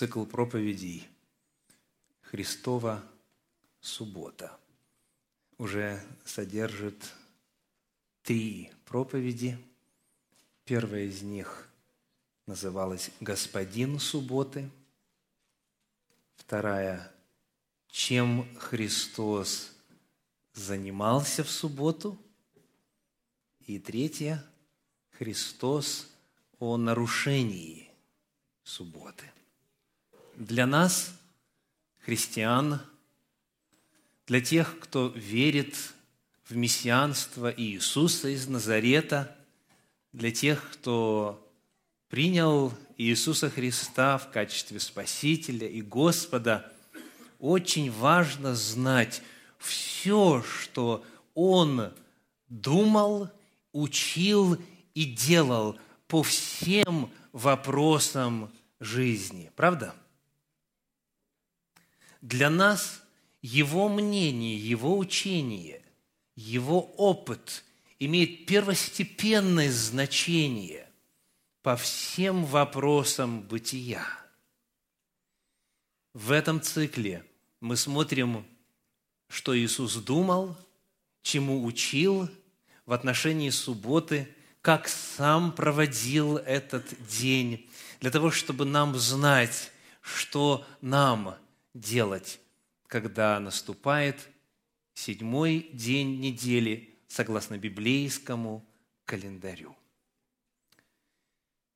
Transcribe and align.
цикл 0.00 0.24
проповедей 0.24 1.06
«Христова 2.22 3.04
суббота» 3.82 4.58
уже 5.58 6.02
содержит 6.24 7.12
три 8.22 8.72
проповеди. 8.86 9.58
Первая 10.64 11.02
из 11.02 11.20
них 11.20 11.68
называлась 12.46 13.10
«Господин 13.20 13.98
субботы», 13.98 14.70
вторая 16.36 17.12
«Чем 17.88 18.48
Христос 18.56 19.70
занимался 20.54 21.44
в 21.44 21.50
субботу», 21.50 22.18
и 23.66 23.78
третья 23.78 24.42
«Христос 25.10 26.10
о 26.58 26.78
нарушении 26.78 27.90
субботы». 28.64 29.30
Для 30.40 30.64
нас, 30.66 31.12
христиан, 31.98 32.80
для 34.26 34.40
тех, 34.40 34.78
кто 34.80 35.08
верит 35.08 35.76
в 36.48 36.56
мессианство 36.56 37.52
Иисуса 37.54 38.30
из 38.30 38.48
Назарета, 38.48 39.36
для 40.14 40.30
тех, 40.30 40.66
кто 40.72 41.46
принял 42.08 42.72
Иисуса 42.96 43.50
Христа 43.50 44.16
в 44.16 44.30
качестве 44.30 44.80
Спасителя 44.80 45.68
и 45.68 45.82
Господа, 45.82 46.72
очень 47.38 47.92
важно 47.92 48.54
знать 48.54 49.20
все, 49.58 50.42
что 50.42 51.04
Он 51.34 51.92
думал, 52.48 53.28
учил 53.72 54.56
и 54.94 55.04
делал 55.04 55.78
по 56.08 56.22
всем 56.22 57.10
вопросам 57.32 58.50
жизни. 58.80 59.52
Правда? 59.54 59.94
Для 62.20 62.50
нас 62.50 63.02
его 63.40 63.88
мнение, 63.88 64.56
его 64.56 64.98
учение, 64.98 65.82
его 66.36 66.82
опыт 66.96 67.64
имеет 67.98 68.46
первостепенное 68.46 69.72
значение 69.72 70.86
по 71.62 71.76
всем 71.76 72.44
вопросам 72.44 73.42
бытия. 73.42 74.06
В 76.12 76.32
этом 76.32 76.60
цикле 76.60 77.24
мы 77.60 77.76
смотрим, 77.76 78.44
что 79.28 79.56
Иисус 79.56 79.94
думал, 79.96 80.56
чему 81.22 81.64
учил 81.64 82.28
в 82.84 82.92
отношении 82.92 83.50
субботы, 83.50 84.28
как 84.60 84.88
сам 84.88 85.52
проводил 85.52 86.36
этот 86.36 86.84
день, 87.06 87.70
для 88.00 88.10
того, 88.10 88.30
чтобы 88.30 88.64
нам 88.66 88.96
знать, 88.96 89.72
что 90.02 90.66
нам– 90.82 91.36
делать, 91.74 92.40
когда 92.86 93.38
наступает 93.40 94.28
седьмой 94.94 95.70
день 95.72 96.20
недели 96.20 96.98
согласно 97.08 97.58
библейскому 97.58 98.64
календарю. 99.04 99.76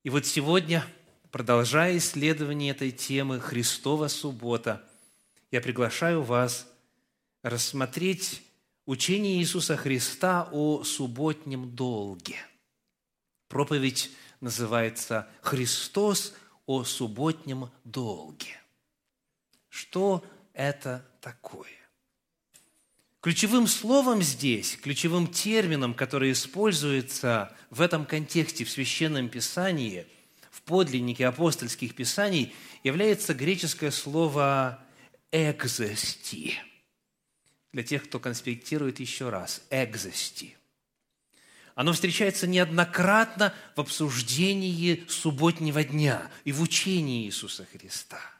И 0.03 0.09
вот 0.09 0.25
сегодня, 0.25 0.85
продолжая 1.31 1.97
исследование 1.97 2.71
этой 2.71 2.91
темы 2.91 3.39
«Христова 3.39 4.07
суббота», 4.07 4.87
я 5.51 5.61
приглашаю 5.61 6.21
вас 6.21 6.67
рассмотреть 7.41 8.43
учение 8.85 9.39
Иисуса 9.39 9.77
Христа 9.77 10.47
о 10.51 10.83
субботнем 10.83 11.75
долге. 11.75 12.37
Проповедь 13.47 14.11
называется 14.41 15.27
«Христос 15.41 16.33
о 16.65 16.83
субботнем 16.83 17.69
долге». 17.83 18.59
Что 19.75 20.23
это 20.53 21.05
такое? 21.19 21.67
Ключевым 23.19 23.67
словом 23.67 24.21
здесь, 24.21 24.77
ключевым 24.77 25.27
термином, 25.27 25.93
который 25.93 26.31
используется 26.31 27.53
в 27.71 27.81
этом 27.81 28.05
контексте 28.05 28.63
в 28.63 28.69
Священном 28.69 29.27
Писании, 29.27 30.07
в 30.49 30.61
подлиннике 30.61 31.27
апостольских 31.27 31.93
писаний, 31.93 32.55
является 32.85 33.33
греческое 33.33 33.91
слово 33.91 34.79
«экзости». 35.33 36.53
Для 37.73 37.83
тех, 37.83 38.05
кто 38.05 38.21
конспектирует 38.21 39.01
еще 39.01 39.27
раз, 39.27 39.61
«экзости». 39.71 40.55
Оно 41.73 41.91
встречается 41.91 42.47
неоднократно 42.47 43.53
в 43.75 43.81
обсуждении 43.81 45.03
субботнего 45.09 45.83
дня 45.83 46.31
и 46.45 46.53
в 46.53 46.61
учении 46.61 47.25
Иисуса 47.25 47.67
Христа– 47.73 48.21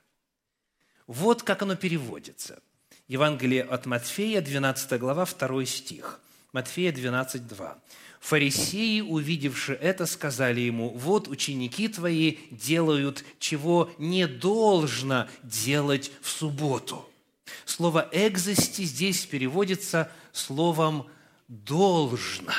вот 1.07 1.43
как 1.43 1.61
оно 1.61 1.75
переводится. 1.75 2.61
Евангелие 3.07 3.63
от 3.63 3.85
Матфея, 3.85 4.41
12 4.41 4.99
глава, 4.99 5.25
2 5.25 5.66
стих. 5.66 6.19
Матфея 6.53 6.91
12, 6.91 7.47
2. 7.47 7.77
Фарисеи, 8.19 9.01
увидевши 9.01 9.73
это, 9.73 10.07
сказали 10.07 10.61
ему, 10.61 10.89
вот 10.89 11.27
ученики 11.27 11.88
твои 11.88 12.38
делают, 12.49 13.23
чего 13.38 13.91
не 13.99 14.25
должно 14.25 15.27
делать 15.43 16.11
в 16.21 16.29
субботу. 16.29 17.07
Слово 17.66 18.09
«экзости» 18.11 18.81
здесь 18.81 19.27
переводится 19.27 20.11
словом 20.31 21.07
«должно». 21.47 22.53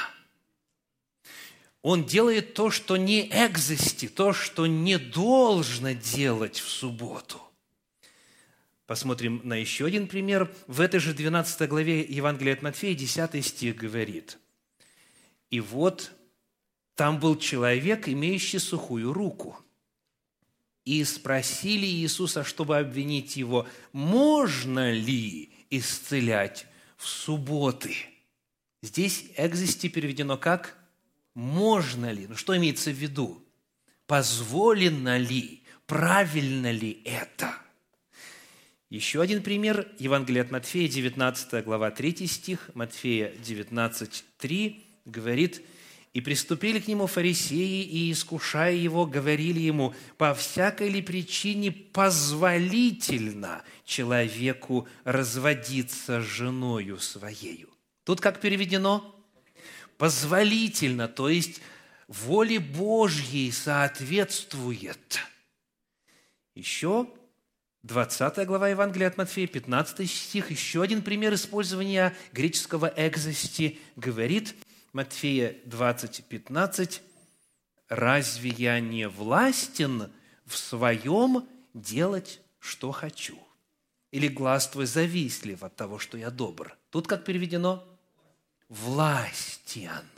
Он 1.83 2.05
делает 2.05 2.55
то, 2.55 2.71
что 2.71 2.97
не 2.97 3.29
экзости, 3.29 4.07
то, 4.07 4.33
что 4.33 4.67
не 4.67 4.99
должно 4.99 5.93
делать 5.93 6.61
в 6.61 6.69
субботу. 6.69 7.41
Посмотрим 8.87 9.41
на 9.43 9.55
еще 9.55 9.87
один 9.87 10.07
пример. 10.07 10.53
В 10.69 10.81
этой 10.81 11.01
же 11.01 11.13
12 11.13 11.69
главе 11.69 12.03
Евангелия 12.03 12.55
от 12.55 12.63
Матфея 12.63 12.95
10 12.95 13.45
стих 13.45 13.77
говорит. 13.77 14.39
«И 15.51 15.59
вот 15.61 16.13
там 16.95 17.19
был 17.19 17.37
человек, 17.37 18.09
имеющий 18.09 18.61
сухую 18.61 19.13
руку. 19.13 19.59
И 20.85 21.03
спросили 21.03 21.85
Иисуса, 21.85 22.45
чтобы 22.45 22.79
обвинить 22.79 23.37
его, 23.37 23.67
можно 23.93 24.93
ли 24.93 25.51
исцелять 25.69 26.67
в 26.97 27.09
субботы?» 27.09 27.97
Здесь 28.83 29.25
экзисти 29.37 29.89
переведено 29.89 30.37
как 30.37 30.79
«можно 31.35 32.13
ли?». 32.13 32.29
Ну, 32.29 32.37
что 32.37 32.57
имеется 32.57 32.91
в 32.91 32.95
виду? 32.95 33.45
Позволено 34.07 35.19
ли? 35.19 35.65
Правильно 35.87 36.71
ли 36.71 37.03
это?– 37.05 37.53
еще 38.89 39.21
один 39.21 39.43
пример– 39.43 39.89
Евангелие 39.99 40.43
от 40.43 40.51
Матфея, 40.51 40.89
19 40.89 41.65
глава, 41.65 41.91
3 41.91 42.27
стих, 42.27 42.71
Матфея 42.75 43.33
19, 43.45 44.25
3 44.39 44.85
говорит, 45.05 45.63
«И 46.13 46.21
приступили 46.21 46.79
к 46.79 46.87
нему 46.87 47.07
фарисеи, 47.07 47.83
и, 47.83 48.13
искушая 48.13 48.75
его, 48.75 49.05
говорили 49.05 49.59
ему, 49.59 49.95
по 50.17 50.35
всякой 50.35 50.89
ли 50.89 51.03
причине 51.03 51.73
позволительно 51.73 53.63
человеку 53.85 54.89
разводиться 55.05 56.23
с 56.23 56.25
женою 56.25 56.99
своею?» 56.99 57.69
Тут 58.05 58.21
как 58.21 58.41
переведено? 58.41 59.15
Позволительно, 59.99 61.09
то 61.09 61.29
есть 61.29 61.61
воле 62.07 62.61
Божьей 62.61 63.51
соответствует. 63.51 65.19
Еще 66.55 67.09
20 67.87 68.45
глава 68.47 68.71
Евангелия 68.71 69.07
от 69.07 69.17
Матфея, 69.17 69.47
15 69.47 70.11
стих, 70.11 70.51
еще 70.51 70.83
один 70.83 71.03
пример 71.03 71.33
использования 71.35 72.17
греческого 72.33 72.93
«экзости» 72.97 73.79
говорит, 73.95 74.57
Матфея 74.93 75.55
20, 75.67 76.25
15, 76.25 77.03
«Разве 77.89 78.51
я 78.51 78.81
не 78.81 79.07
властен 79.07 80.11
в 80.47 80.57
своем 80.57 81.47
делать, 81.75 82.41
что 82.59 82.91
хочу?» 82.91 83.39
Или 84.11 84.27
«Глаз 84.27 84.69
твой 84.69 84.87
завистлив 84.87 85.63
от 85.63 85.77
того, 85.77 86.01
что 86.01 86.19
я 86.19 86.31
добр». 86.31 86.77
Тут 86.91 87.07
как 87.07 87.25
переведено? 87.25 87.87
«Властен». 88.69 90.11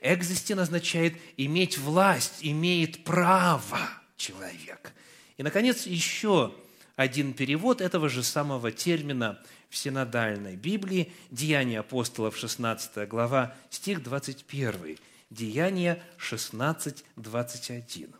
Экзистен 0.00 0.60
означает 0.60 1.14
иметь 1.36 1.76
власть, 1.76 2.38
имеет 2.40 3.04
право 3.04 3.80
человек. 4.16 4.94
И, 5.36 5.42
наконец, 5.42 5.84
еще 5.84 6.54
один 6.96 7.32
перевод 7.32 7.80
этого 7.80 8.08
же 8.08 8.22
самого 8.22 8.70
термина 8.70 9.40
в 9.70 9.76
синодальной 9.76 10.56
Библии, 10.56 11.12
Деяния 11.30 11.80
апостолов, 11.80 12.36
16 12.36 13.08
глава, 13.08 13.54
стих 13.70 14.02
21. 14.02 14.98
Деяния 15.30 16.02
16, 16.18 17.04
21. 17.16 18.14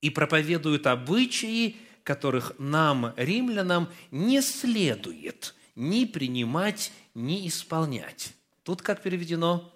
«И 0.00 0.10
проповедуют 0.10 0.86
обычаи, 0.86 1.76
которых 2.02 2.52
нам, 2.58 3.14
римлянам, 3.16 3.88
не 4.10 4.42
следует 4.42 5.54
ни 5.76 6.04
принимать, 6.04 6.92
ни 7.14 7.46
исполнять». 7.46 8.34
Тут 8.64 8.82
как 8.82 9.02
переведено? 9.02 9.72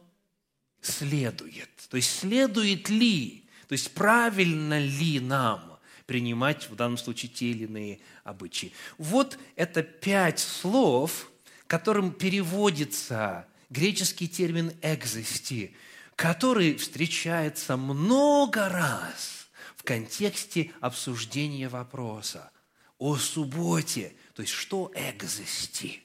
Следует. 0.80 1.68
То 1.90 1.96
есть 1.96 2.18
следует 2.18 2.88
ли, 2.88 3.44
то 3.68 3.74
есть 3.74 3.92
правильно 3.92 4.78
ли 4.78 5.20
нам 5.20 5.77
принимать 6.08 6.70
в 6.70 6.74
данном 6.74 6.96
случае 6.96 7.30
те 7.30 7.50
или 7.50 7.64
иные 7.64 8.00
обычаи. 8.24 8.72
Вот 8.96 9.38
это 9.56 9.82
пять 9.82 10.38
слов, 10.38 11.30
которым 11.66 12.12
переводится 12.12 13.46
греческий 13.68 14.26
термин 14.26 14.72
«экзисти», 14.80 15.76
который 16.16 16.76
встречается 16.76 17.76
много 17.76 18.70
раз 18.70 19.48
в 19.76 19.82
контексте 19.82 20.72
обсуждения 20.80 21.68
вопроса 21.68 22.50
о 22.96 23.16
субботе. 23.16 24.14
То 24.32 24.40
есть, 24.40 24.54
что 24.54 24.90
экзисти 24.94 26.00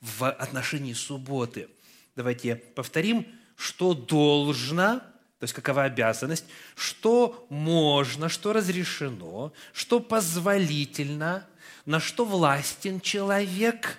в 0.00 0.30
отношении 0.30 0.92
субботы? 0.92 1.68
Давайте 2.14 2.54
повторим, 2.54 3.26
что 3.56 3.92
должно, 3.92 5.02
то 5.38 5.44
есть 5.44 5.54
какова 5.54 5.84
обязанность, 5.84 6.44
что 6.74 7.46
можно, 7.48 8.28
что 8.28 8.52
разрешено, 8.52 9.52
что 9.72 10.00
позволительно, 10.00 11.46
на 11.86 12.00
что 12.00 12.24
властен 12.24 13.00
человек 13.00 13.98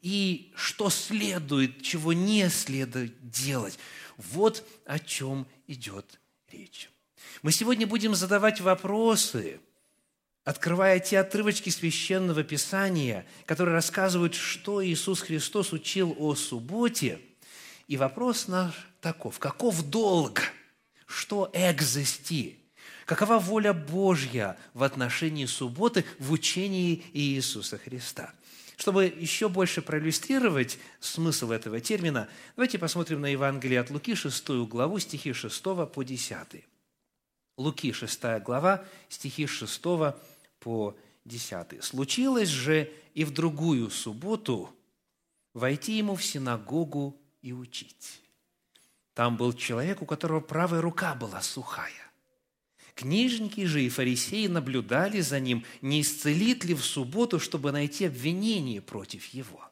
и 0.00 0.50
что 0.56 0.88
следует, 0.88 1.82
чего 1.82 2.14
не 2.14 2.48
следует 2.48 3.30
делать. 3.30 3.78
Вот 4.16 4.66
о 4.86 4.98
чем 4.98 5.46
идет 5.66 6.18
речь. 6.50 6.90
Мы 7.42 7.52
сегодня 7.52 7.86
будем 7.86 8.14
задавать 8.14 8.62
вопросы, 8.62 9.60
открывая 10.44 11.00
те 11.00 11.18
отрывочки 11.18 11.68
священного 11.68 12.44
писания, 12.44 13.26
которые 13.44 13.74
рассказывают, 13.74 14.34
что 14.34 14.82
Иисус 14.82 15.20
Христос 15.20 15.74
учил 15.74 16.16
о 16.18 16.34
субботе. 16.34 17.20
И 17.88 17.98
вопрос 17.98 18.48
наш 18.48 18.88
таков, 19.02 19.38
каков 19.38 19.82
долг, 19.82 20.40
что 21.08 21.50
экзисти, 21.52 22.60
какова 23.04 23.40
воля 23.40 23.72
Божья 23.72 24.56
в 24.74 24.84
отношении 24.84 25.46
субботы 25.46 26.04
в 26.20 26.30
учении 26.30 27.02
Иисуса 27.12 27.78
Христа– 27.78 28.32
чтобы 28.78 29.06
еще 29.06 29.48
больше 29.48 29.82
проиллюстрировать 29.82 30.78
смысл 31.00 31.50
этого 31.50 31.80
термина, 31.80 32.28
давайте 32.54 32.78
посмотрим 32.78 33.20
на 33.20 33.26
Евангелие 33.26 33.80
от 33.80 33.90
Луки, 33.90 34.14
6 34.14 34.48
главу, 34.68 35.00
стихи 35.00 35.32
6 35.32 35.62
по 35.92 36.02
10. 36.04 36.64
Луки, 37.56 37.92
6 37.92 38.22
глава, 38.44 38.84
стихи 39.08 39.48
6 39.48 39.82
по 40.60 40.96
10. 41.24 41.82
«Случилось 41.84 42.48
же 42.48 42.92
и 43.14 43.24
в 43.24 43.32
другую 43.32 43.90
субботу 43.90 44.72
войти 45.54 45.98
ему 45.98 46.14
в 46.14 46.24
синагогу 46.24 47.20
и 47.42 47.52
учить. 47.52 48.22
Там 49.18 49.36
был 49.36 49.52
человек, 49.52 50.00
у 50.00 50.06
которого 50.06 50.38
правая 50.38 50.80
рука 50.80 51.16
была 51.16 51.42
сухая. 51.42 52.12
Книжники 52.94 53.64
же 53.64 53.82
и 53.82 53.88
фарисеи 53.88 54.46
наблюдали 54.46 55.20
за 55.22 55.40
ним, 55.40 55.64
не 55.82 56.02
исцелит 56.02 56.62
ли 56.62 56.72
в 56.72 56.84
субботу, 56.84 57.40
чтобы 57.40 57.72
найти 57.72 58.04
обвинение 58.04 58.80
против 58.80 59.26
его. 59.34 59.68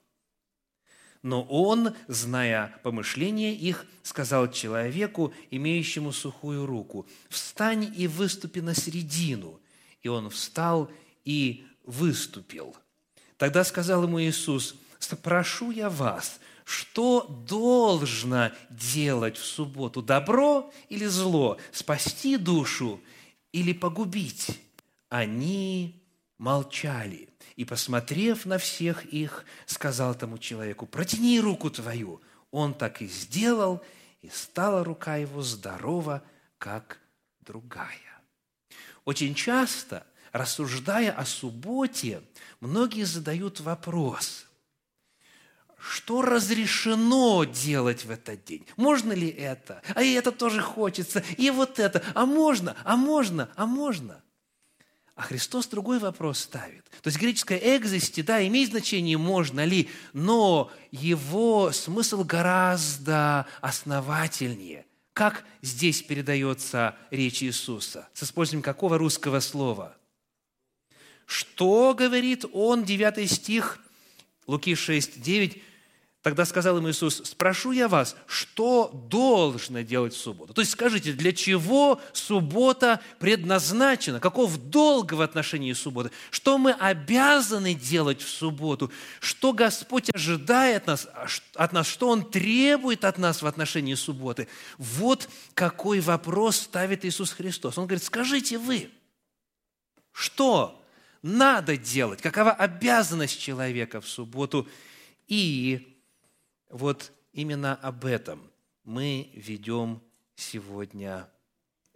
Но 1.22 1.44
он, 1.44 1.94
зная 2.08 2.76
помышления 2.82 3.54
их, 3.54 3.86
сказал 4.02 4.50
человеку, 4.50 5.32
имеющему 5.52 6.10
сухую 6.10 6.66
руку, 6.66 7.06
«Встань 7.28 7.94
и 7.96 8.08
выступи 8.08 8.58
на 8.58 8.74
середину». 8.74 9.60
И 10.02 10.08
он 10.08 10.28
встал 10.28 10.90
и 11.24 11.64
выступил. 11.84 12.76
Тогда 13.36 13.62
сказал 13.62 14.02
ему 14.02 14.20
Иисус, 14.20 14.74
«Прошу 15.22 15.70
я 15.70 15.88
вас, 15.88 16.40
что 16.66 17.22
должно 17.48 18.50
делать 18.70 19.36
в 19.36 19.44
субботу, 19.44 20.02
добро 20.02 20.68
или 20.88 21.06
зло, 21.06 21.58
спасти 21.70 22.36
душу 22.36 23.00
или 23.52 23.72
погубить. 23.72 24.60
Они 25.08 26.02
молчали. 26.38 27.28
И, 27.54 27.64
посмотрев 27.64 28.46
на 28.46 28.58
всех 28.58 29.04
их, 29.04 29.44
сказал 29.66 30.16
тому 30.16 30.38
человеку, 30.38 30.86
протяни 30.86 31.38
руку 31.38 31.70
твою. 31.70 32.20
Он 32.50 32.74
так 32.74 33.00
и 33.00 33.06
сделал, 33.06 33.80
и 34.20 34.28
стала 34.28 34.82
рука 34.82 35.18
его 35.18 35.42
здорова, 35.42 36.24
как 36.58 36.98
другая. 37.42 38.20
Очень 39.04 39.36
часто, 39.36 40.04
рассуждая 40.32 41.12
о 41.12 41.24
субботе, 41.26 42.22
многие 42.58 43.04
задают 43.04 43.60
вопрос, 43.60 44.45
что 45.88 46.22
разрешено 46.22 47.44
делать 47.44 48.04
в 48.04 48.10
этот 48.10 48.44
день? 48.44 48.66
Можно 48.76 49.12
ли 49.12 49.28
это? 49.28 49.82
А 49.94 50.02
и 50.02 50.12
это 50.12 50.32
тоже 50.32 50.60
хочется, 50.60 51.22
и 51.36 51.50
вот 51.50 51.78
это. 51.78 52.02
А 52.14 52.26
можно, 52.26 52.76
а 52.84 52.96
можно, 52.96 53.48
а 53.56 53.66
можно. 53.66 54.22
А 55.14 55.22
Христос 55.22 55.66
другой 55.68 55.98
вопрос 55.98 56.40
ставит. 56.40 56.84
То 57.00 57.08
есть 57.08 57.18
греческое 57.18 57.58
«экзисти», 57.58 58.20
да, 58.20 58.46
имеет 58.46 58.70
значение 58.70 59.16
«можно 59.16 59.64
ли», 59.64 59.88
но 60.12 60.70
его 60.90 61.72
смысл 61.72 62.22
гораздо 62.22 63.46
основательнее. 63.60 64.84
Как 65.14 65.44
здесь 65.62 66.02
передается 66.02 66.96
речь 67.10 67.42
Иисуса? 67.42 68.08
С 68.12 68.24
использованием 68.24 68.62
какого 68.62 68.98
русского 68.98 69.40
слова? 69.40 69.96
Что 71.24 71.94
говорит 71.94 72.44
он, 72.52 72.84
9 72.84 73.30
стих, 73.30 73.80
Луки 74.46 74.74
6, 74.74 75.20
9, 75.20 75.62
Тогда 76.26 76.44
сказал 76.44 76.78
им 76.78 76.90
Иисус, 76.90 77.22
спрошу 77.24 77.70
я 77.70 77.86
вас, 77.86 78.16
что 78.26 78.90
должно 79.08 79.82
делать 79.82 80.12
в 80.12 80.18
субботу? 80.18 80.52
То 80.54 80.60
есть 80.60 80.72
скажите, 80.72 81.12
для 81.12 81.32
чего 81.32 82.00
суббота 82.12 83.00
предназначена? 83.20 84.18
Каков 84.18 84.56
долг 84.56 85.12
в 85.12 85.20
отношении 85.20 85.72
субботы? 85.72 86.10
Что 86.32 86.58
мы 86.58 86.72
обязаны 86.72 87.74
делать 87.74 88.22
в 88.22 88.28
субботу? 88.28 88.90
Что 89.20 89.52
Господь 89.52 90.10
ожидает 90.12 90.88
нас, 90.88 91.06
от 91.54 91.72
нас? 91.72 91.86
Что 91.86 92.08
Он 92.08 92.28
требует 92.28 93.04
от 93.04 93.18
нас 93.18 93.40
в 93.40 93.46
отношении 93.46 93.94
субботы? 93.94 94.48
Вот 94.78 95.28
какой 95.54 96.00
вопрос 96.00 96.56
ставит 96.56 97.04
Иисус 97.04 97.30
Христос. 97.30 97.78
Он 97.78 97.86
говорит, 97.86 98.02
скажите 98.02 98.58
вы, 98.58 98.90
что 100.10 100.84
надо 101.22 101.76
делать? 101.76 102.20
Какова 102.20 102.50
обязанность 102.50 103.40
человека 103.40 104.00
в 104.00 104.08
субботу? 104.08 104.66
И 105.28 105.92
вот 106.68 107.12
именно 107.32 107.74
об 107.74 108.04
этом 108.04 108.50
мы 108.84 109.30
ведем 109.34 110.02
сегодня 110.34 111.30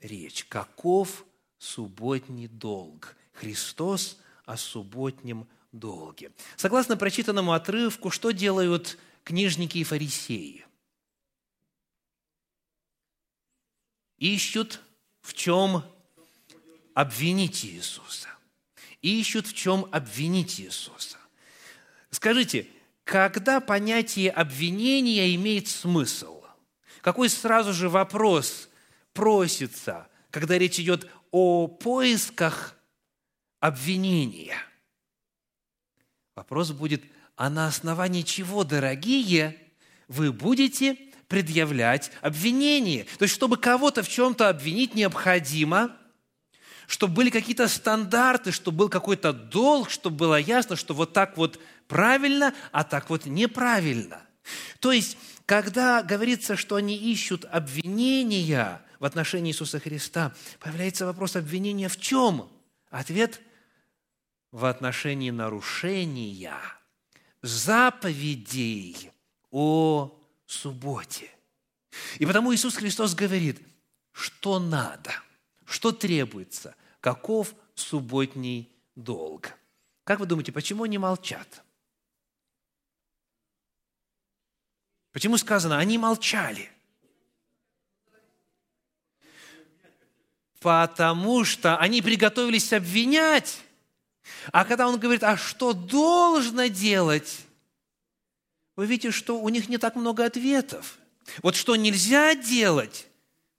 речь. 0.00 0.44
Каков 0.44 1.24
субботний 1.58 2.48
долг? 2.48 3.16
Христос 3.32 4.18
о 4.44 4.56
субботнем 4.56 5.48
долге. 5.72 6.32
Согласно 6.56 6.96
прочитанному 6.96 7.52
отрывку, 7.52 8.10
что 8.10 8.32
делают 8.32 8.98
книжники 9.24 9.78
и 9.78 9.84
фарисеи? 9.84 10.66
Ищут 14.18 14.80
в 15.22 15.32
чем 15.32 15.84
обвинить 16.94 17.64
Иисуса. 17.64 18.28
Ищут 19.00 19.46
в 19.46 19.54
чем 19.54 19.88
обвинить 19.92 20.60
Иисуса. 20.60 21.16
Скажите, 22.10 22.66
когда 23.10 23.58
понятие 23.60 24.30
обвинения 24.30 25.34
имеет 25.34 25.66
смысл? 25.66 26.44
Какой 27.00 27.28
сразу 27.28 27.72
же 27.72 27.88
вопрос 27.88 28.68
просится, 29.14 30.06
когда 30.30 30.56
речь 30.56 30.78
идет 30.78 31.10
о 31.32 31.66
поисках 31.66 32.76
обвинения? 33.58 34.56
Вопрос 36.36 36.70
будет, 36.70 37.02
а 37.34 37.50
на 37.50 37.66
основании 37.66 38.22
чего, 38.22 38.62
дорогие, 38.62 39.58
вы 40.06 40.32
будете 40.32 40.96
предъявлять 41.26 42.12
обвинение? 42.20 43.06
То 43.18 43.24
есть, 43.24 43.34
чтобы 43.34 43.56
кого-то 43.56 44.04
в 44.04 44.08
чем-то 44.08 44.48
обвинить, 44.48 44.94
необходимо– 44.94 45.96
чтобы 46.90 47.14
были 47.14 47.30
какие-то 47.30 47.68
стандарты, 47.68 48.50
чтобы 48.50 48.78
был 48.78 48.88
какой-то 48.88 49.32
долг, 49.32 49.90
чтобы 49.90 50.16
было 50.16 50.34
ясно, 50.40 50.74
что 50.74 50.92
вот 50.92 51.12
так 51.12 51.36
вот 51.36 51.60
правильно, 51.86 52.52
а 52.72 52.82
так 52.82 53.10
вот 53.10 53.26
неправильно. 53.26 54.20
То 54.80 54.90
есть, 54.90 55.16
когда 55.46 56.02
говорится, 56.02 56.56
что 56.56 56.74
они 56.74 56.96
ищут 56.96 57.44
обвинения 57.44 58.82
в 58.98 59.04
отношении 59.04 59.52
Иисуса 59.52 59.78
Христа, 59.78 60.34
появляется 60.58 61.06
вопрос 61.06 61.36
обвинения 61.36 61.88
в 61.88 61.96
чем? 61.96 62.50
Ответ– 62.90 63.40
в 64.50 64.64
отношении 64.64 65.30
нарушения 65.30 66.60
заповедей 67.40 69.12
о 69.52 70.12
субботе. 70.44 71.30
И 72.18 72.26
потому 72.26 72.52
Иисус 72.52 72.74
Христос 72.74 73.14
говорит, 73.14 73.60
что 74.10 74.58
надо, 74.58 75.12
что 75.64 75.92
требуется, 75.92 76.74
каков 77.00 77.54
субботний 77.74 78.70
долг. 78.94 79.54
Как 80.04 80.20
вы 80.20 80.26
думаете, 80.26 80.52
почему 80.52 80.84
они 80.84 80.98
молчат? 80.98 81.62
Почему 85.12 85.38
сказано, 85.38 85.78
они 85.78 85.98
молчали? 85.98 86.70
потому 90.60 91.44
что 91.44 91.78
они 91.78 92.02
приготовились 92.02 92.72
обвинять. 92.72 93.60
А 94.52 94.64
когда 94.64 94.86
он 94.86 94.98
говорит, 95.00 95.24
а 95.24 95.36
что 95.36 95.72
должно 95.72 96.66
делать, 96.66 97.40
вы 98.76 98.86
видите, 98.86 99.10
что 99.10 99.40
у 99.40 99.48
них 99.48 99.68
не 99.68 99.78
так 99.78 99.96
много 99.96 100.24
ответов. 100.24 100.98
Вот 101.42 101.56
что 101.56 101.76
нельзя 101.76 102.34
делать, 102.34 103.06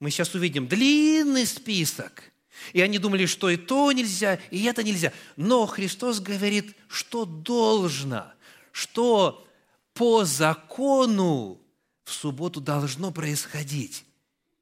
мы 0.00 0.10
сейчас 0.10 0.34
увидим 0.34 0.66
длинный 0.66 1.46
список. 1.46 2.31
И 2.72 2.80
они 2.80 2.98
думали, 2.98 3.26
что 3.26 3.50
и 3.50 3.56
то 3.56 3.92
нельзя, 3.92 4.38
и 4.50 4.64
это 4.64 4.82
нельзя. 4.82 5.12
Но 5.36 5.66
Христос 5.66 6.20
говорит, 6.20 6.76
что 6.88 7.24
должно, 7.24 8.32
что 8.72 9.46
по 9.94 10.24
закону 10.24 11.60
в 12.04 12.12
субботу 12.12 12.60
должно 12.60 13.10
происходить. 13.10 14.04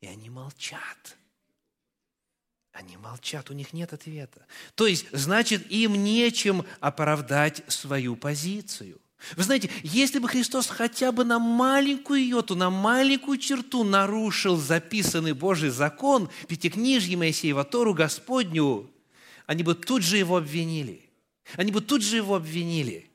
И 0.01 0.07
они 0.07 0.31
молчат. 0.31 1.17
Они 2.73 2.97
молчат, 2.97 3.51
у 3.51 3.53
них 3.53 3.73
нет 3.73 3.93
ответа. 3.93 4.47
То 4.75 4.87
есть, 4.87 5.07
значит, 5.13 5.71
им 5.71 6.03
нечем 6.03 6.65
оправдать 6.81 7.63
свою 7.69 8.17
позицию. 8.17 9.01
Вы 9.37 9.43
знаете, 9.43 9.71
если 9.83 10.19
бы 10.19 10.29
Христос 10.29 10.69
хотя 10.69 11.13
бы 11.13 11.25
на 11.25 11.39
маленькую 11.39 12.27
йоту, 12.27 12.57
на 12.57 12.71
маленькую 12.71 13.39
черту 13.39 13.85
нарушил 13.85 14.57
записанный 14.57 15.33
Божий 15.33 15.71
закон, 15.71 16.31
пятикнижье 16.49 17.17
Моисеева, 17.17 17.65
Тору 17.65 17.93
Господню, 17.93 18.91
они 19.47 19.63
бы 19.63 19.75
тут 19.75 20.03
же 20.03 20.17
его 20.17 20.37
обвинили. 20.37 21.11
Они 21.57 21.73
бы 21.73 21.81
тут 21.81 22.03
же 22.03 22.17
его 22.17 22.37
обвинили. 22.37 23.11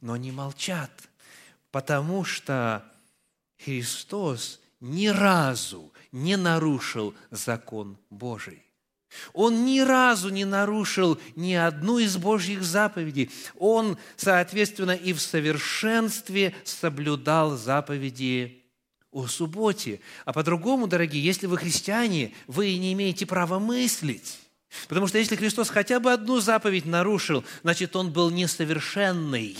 Но 0.00 0.14
они 0.14 0.32
молчат, 0.32 0.90
потому 1.70 2.24
что 2.24 2.84
Христос 3.64 4.60
ни 4.80 5.06
разу 5.06 5.92
не 6.10 6.36
нарушил 6.36 7.14
закон 7.30 7.96
Божий. 8.10 8.63
Он 9.32 9.64
ни 9.64 9.80
разу 9.80 10.28
не 10.28 10.44
нарушил 10.44 11.18
ни 11.36 11.54
одну 11.54 11.98
из 11.98 12.16
Божьих 12.16 12.62
заповедей. 12.62 13.30
Он, 13.58 13.96
соответственно, 14.16 14.92
и 14.92 15.12
в 15.12 15.20
совершенстве 15.20 16.54
соблюдал 16.64 17.56
заповеди 17.56 18.64
о 19.12 19.26
субботе. 19.26 20.00
А 20.24 20.32
по-другому, 20.32 20.86
дорогие, 20.86 21.24
если 21.24 21.46
вы 21.46 21.56
христиане, 21.56 22.32
вы 22.46 22.76
не 22.76 22.92
имеете 22.92 23.26
права 23.26 23.58
мыслить. 23.58 24.38
Потому 24.88 25.06
что 25.06 25.18
если 25.18 25.36
Христос 25.36 25.68
хотя 25.68 26.00
бы 26.00 26.12
одну 26.12 26.40
заповедь 26.40 26.84
нарушил, 26.84 27.44
значит, 27.62 27.94
Он 27.94 28.12
был 28.12 28.30
несовершенный. 28.30 29.56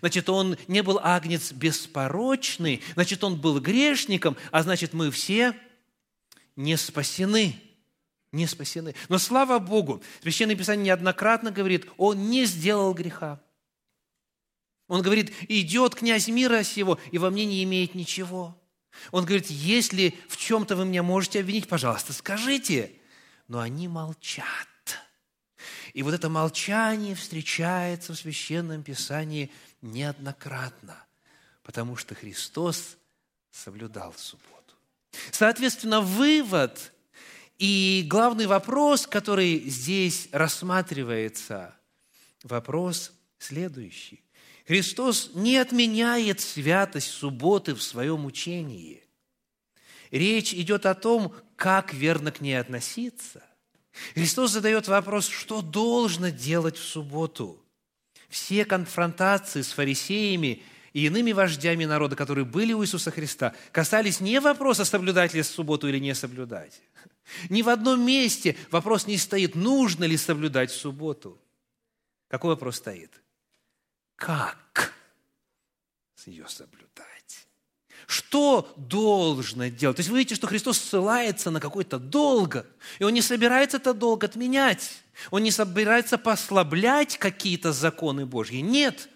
Значит, 0.00 0.28
Он 0.28 0.56
не 0.66 0.82
был 0.82 1.00
агнец 1.02 1.52
беспорочный, 1.52 2.82
значит, 2.94 3.22
Он 3.24 3.40
был 3.40 3.60
грешником, 3.60 4.36
а 4.50 4.62
значит, 4.62 4.92
мы 4.92 5.10
все 5.10 5.54
не 6.56 6.76
спасены 6.76 7.54
не 8.32 8.46
спасены. 8.46 8.94
Но 9.08 9.18
слава 9.18 9.58
Богу, 9.58 10.02
Священное 10.22 10.56
Писание 10.56 10.86
неоднократно 10.86 11.50
говорит, 11.50 11.86
он 11.96 12.30
не 12.30 12.44
сделал 12.44 12.92
греха. 12.94 13.40
Он 14.86 15.02
говорит, 15.02 15.32
идет 15.48 15.94
князь 15.94 16.28
мира 16.28 16.62
сего, 16.62 16.98
и 17.10 17.18
во 17.18 17.30
мне 17.30 17.44
не 17.44 17.62
имеет 17.64 17.94
ничего. 17.94 18.58
Он 19.12 19.24
говорит, 19.24 19.46
если 19.48 20.18
в 20.28 20.36
чем-то 20.36 20.76
вы 20.76 20.86
меня 20.86 21.02
можете 21.02 21.40
обвинить, 21.40 21.68
пожалуйста, 21.68 22.12
скажите. 22.12 22.92
Но 23.48 23.60
они 23.60 23.86
молчат. 23.88 24.46
И 25.92 26.02
вот 26.02 26.14
это 26.14 26.28
молчание 26.28 27.14
встречается 27.14 28.12
в 28.12 28.18
Священном 28.18 28.82
Писании 28.82 29.50
неоднократно, 29.80 31.02
потому 31.62 31.96
что 31.96 32.14
Христос 32.14 32.96
соблюдал 33.50 34.14
субботу. 34.16 34.74
Соответственно, 35.32 36.00
вывод– 36.00 36.92
и 37.58 38.06
главный 38.08 38.46
вопрос, 38.46 39.06
который 39.06 39.58
здесь 39.68 40.28
рассматривается, 40.32 41.74
вопрос 42.44 43.12
следующий. 43.38 44.22
Христос 44.66 45.30
не 45.34 45.56
отменяет 45.56 46.40
святость 46.40 47.10
субботы 47.10 47.74
в 47.74 47.82
своем 47.82 48.26
учении. 48.26 49.02
Речь 50.10 50.54
идет 50.54 50.86
о 50.86 50.94
том, 50.94 51.34
как 51.56 51.92
верно 51.92 52.30
к 52.30 52.40
ней 52.40 52.54
относиться. 52.54 53.42
Христос 54.14 54.52
задает 54.52 54.86
вопрос, 54.86 55.26
что 55.26 55.60
должно 55.60 56.28
делать 56.28 56.76
в 56.76 56.84
субботу. 56.84 57.60
Все 58.28 58.64
конфронтации 58.64 59.62
с 59.62 59.72
фарисеями 59.72 60.62
и 60.92 61.06
иными 61.06 61.32
вождями 61.32 61.84
народа, 61.84 62.14
которые 62.14 62.44
были 62.44 62.72
у 62.72 62.84
Иисуса 62.84 63.10
Христа, 63.10 63.54
касались 63.72 64.20
не 64.20 64.40
вопроса, 64.40 64.84
соблюдать 64.84 65.34
ли 65.34 65.42
субботу 65.42 65.88
или 65.88 65.98
не 65.98 66.14
соблюдать. 66.14 66.80
Ни 67.48 67.62
в 67.62 67.68
одном 67.68 68.04
месте 68.04 68.56
вопрос 68.70 69.06
не 69.06 69.16
стоит, 69.16 69.54
нужно 69.54 70.04
ли 70.04 70.16
соблюдать 70.16 70.70
субботу. 70.70 71.38
Какой 72.28 72.50
вопрос 72.50 72.76
стоит? 72.76 73.10
Как 74.16 74.94
ее 76.26 76.46
соблюдать? 76.48 77.46
Что 78.06 78.72
должно 78.76 79.68
делать? 79.68 79.96
То 79.96 80.00
есть 80.00 80.10
вы 80.10 80.18
видите, 80.18 80.34
что 80.34 80.46
Христос 80.46 80.78
ссылается 80.78 81.50
на 81.50 81.60
какой-то 81.60 81.98
долг, 81.98 82.64
и 82.98 83.04
Он 83.04 83.12
не 83.12 83.22
собирается 83.22 83.78
этот 83.78 83.98
долг 83.98 84.24
отменять. 84.24 85.02
Он 85.30 85.42
не 85.42 85.50
собирается 85.50 86.16
послаблять 86.16 87.18
какие-то 87.18 87.72
законы 87.72 88.24
Божьи. 88.24 88.58
Нет. 88.58 89.08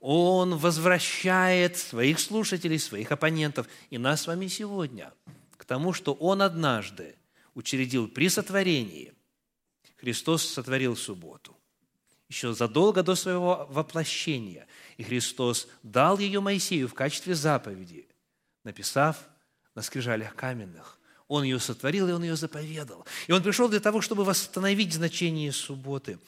Он 0.00 0.58
возвращает 0.58 1.78
своих 1.78 2.20
слушателей, 2.20 2.78
своих 2.78 3.10
оппонентов 3.10 3.66
и 3.90 3.96
нас 3.96 4.22
с 4.22 4.26
вами 4.26 4.48
сегодня 4.48 5.12
к 5.56 5.64
тому, 5.64 5.92
что 5.92 6.12
Он 6.12 6.42
однажды 6.42 7.16
учредил 7.54 8.08
при 8.08 8.28
сотворении. 8.28 9.12
Христос 9.96 10.44
сотворил 10.44 10.96
субботу. 10.96 11.56
Еще 12.28 12.52
задолго 12.54 13.02
до 13.02 13.14
своего 13.14 13.66
воплощения. 13.70 14.66
И 14.96 15.02
Христос 15.02 15.68
дал 15.82 16.18
ее 16.18 16.40
Моисею 16.40 16.88
в 16.88 16.94
качестве 16.94 17.34
заповеди, 17.34 18.08
написав 18.64 19.18
на 19.74 19.82
скрижалях 19.82 20.34
каменных. 20.34 20.98
Он 21.28 21.44
ее 21.44 21.58
сотворил, 21.58 22.08
и 22.08 22.12
Он 22.12 22.22
ее 22.22 22.36
заповедал. 22.36 23.06
И 23.26 23.32
Он 23.32 23.42
пришел 23.42 23.68
для 23.68 23.80
того, 23.80 24.00
чтобы 24.00 24.24
восстановить 24.24 24.92
значение 24.92 25.52
субботы. 25.52 26.18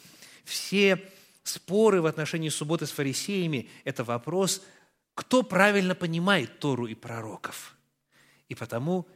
Все 0.45 1.03
споры 1.43 2.01
в 2.01 2.07
отношении 2.07 2.49
субботы 2.49 2.87
с 2.87 2.91
фарисеями– 2.91 3.69
это 3.85 4.05
вопрос, 4.05 4.63
кто 5.15 5.43
правильно 5.43 5.95
понимает 5.95 6.59
Тору 6.61 6.87
и 6.87 6.95
пророков. 6.95 7.77
И 8.49 8.55
потому 8.55 9.07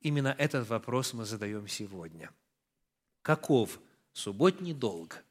Именно 0.00 0.34
этот 0.38 0.68
вопрос 0.68 1.12
мы 1.12 1.24
задаем 1.24 1.66
сегодня. 1.68 2.30
Каков 3.22 3.80
субботний 4.12 4.72
долг 4.72 5.24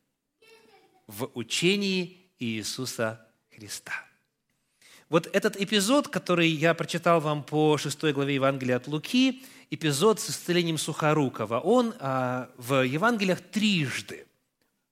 в 1.07 1.29
учении 1.33 2.29
Иисуса 2.39 3.25
Христа? 3.49 3.93
Вот 5.09 5.27
этот 5.33 5.55
эпизод, 5.55 6.09
который 6.09 6.49
я 6.49 6.73
прочитал 6.73 7.21
вам 7.21 7.43
по 7.43 7.77
6 7.77 8.11
главе 8.13 8.35
Евангелия 8.35 8.75
от 8.75 8.87
Луки, 8.87 9.43
эпизод 9.69 10.19
с 10.19 10.31
исцелением 10.31 10.77
Сухорукова, 10.77 11.59
он 11.59 11.93
а, 11.99 12.49
в 12.57 12.85
Евангелиях 12.85 13.39
трижды 13.39 14.27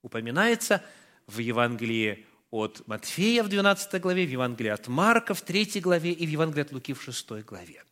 упоминается 0.01 0.81
в 1.27 1.39
Евангелии 1.39 2.25
от 2.55 2.87
Матфея 2.87 3.43
в 3.43 3.49
12 3.49 4.01
главе, 4.01 4.25
в 4.25 4.29
Евангелии 4.29 4.69
от 4.69 4.87
Марка 4.87 5.33
в 5.33 5.41
3 5.41 5.81
главе 5.81 6.11
и 6.11 6.25
в 6.25 6.29
Евангелии 6.29 6.61
от 6.61 6.71
Луки 6.71 6.93
в 6.93 7.01
6 7.01 7.31
главе. 7.43 7.83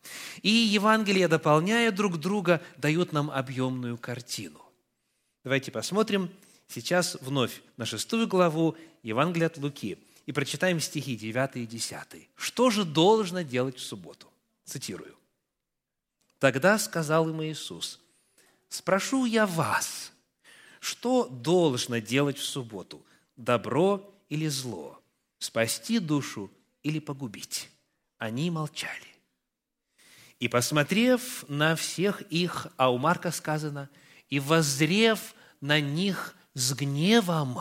И 0.42 0.48
Евангелия, 0.48 1.28
дополняя 1.28 1.92
друг 1.92 2.18
друга, 2.18 2.62
дают 2.78 3.12
нам 3.12 3.30
объемную 3.30 3.98
картину. 3.98 4.60
Давайте 5.44 5.70
посмотрим 5.70 6.30
сейчас 6.68 7.18
вновь 7.20 7.60
на 7.76 7.84
6 7.84 8.26
главу 8.26 8.76
Евангелия 9.02 9.48
от 9.48 9.58
Луки 9.58 9.98
и 10.24 10.32
прочитаем 10.32 10.80
стихи 10.80 11.14
9 11.14 11.56
и 11.56 11.66
10. 11.66 12.30
Что 12.34 12.70
же 12.70 12.84
должно 12.84 13.42
делать 13.42 13.76
в 13.76 13.82
субботу? 13.82 14.28
Цитирую. 14.64 15.14
«Тогда 16.38 16.78
сказал 16.78 17.28
им 17.28 17.42
Иисус, 17.42 18.00
«Спрошу 18.70 19.26
я 19.26 19.46
вас, 19.46 20.12
что 20.80 21.28
должно 21.28 21.98
делать 21.98 22.38
в 22.38 22.44
субботу, 22.44 23.04
добро 23.36 24.13
или 24.34 24.48
зло, 24.48 25.00
спасти 25.38 26.00
душу 26.00 26.50
или 26.82 26.98
погубить. 26.98 27.70
Они 28.18 28.50
молчали. 28.50 29.06
И, 30.40 30.48
посмотрев 30.48 31.48
на 31.48 31.76
всех 31.76 32.20
их, 32.22 32.66
а 32.76 32.90
у 32.90 32.98
Марка 32.98 33.30
сказано, 33.30 33.88
и 34.28 34.40
воззрев 34.40 35.34
на 35.60 35.80
них 35.80 36.36
с 36.54 36.74
гневом, 36.74 37.60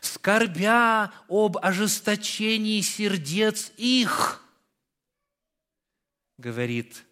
скорбя 0.00 1.12
об 1.28 1.58
ожесточении 1.58 2.80
сердец 2.80 3.72
их, 3.76 4.42
говорит 6.38 7.04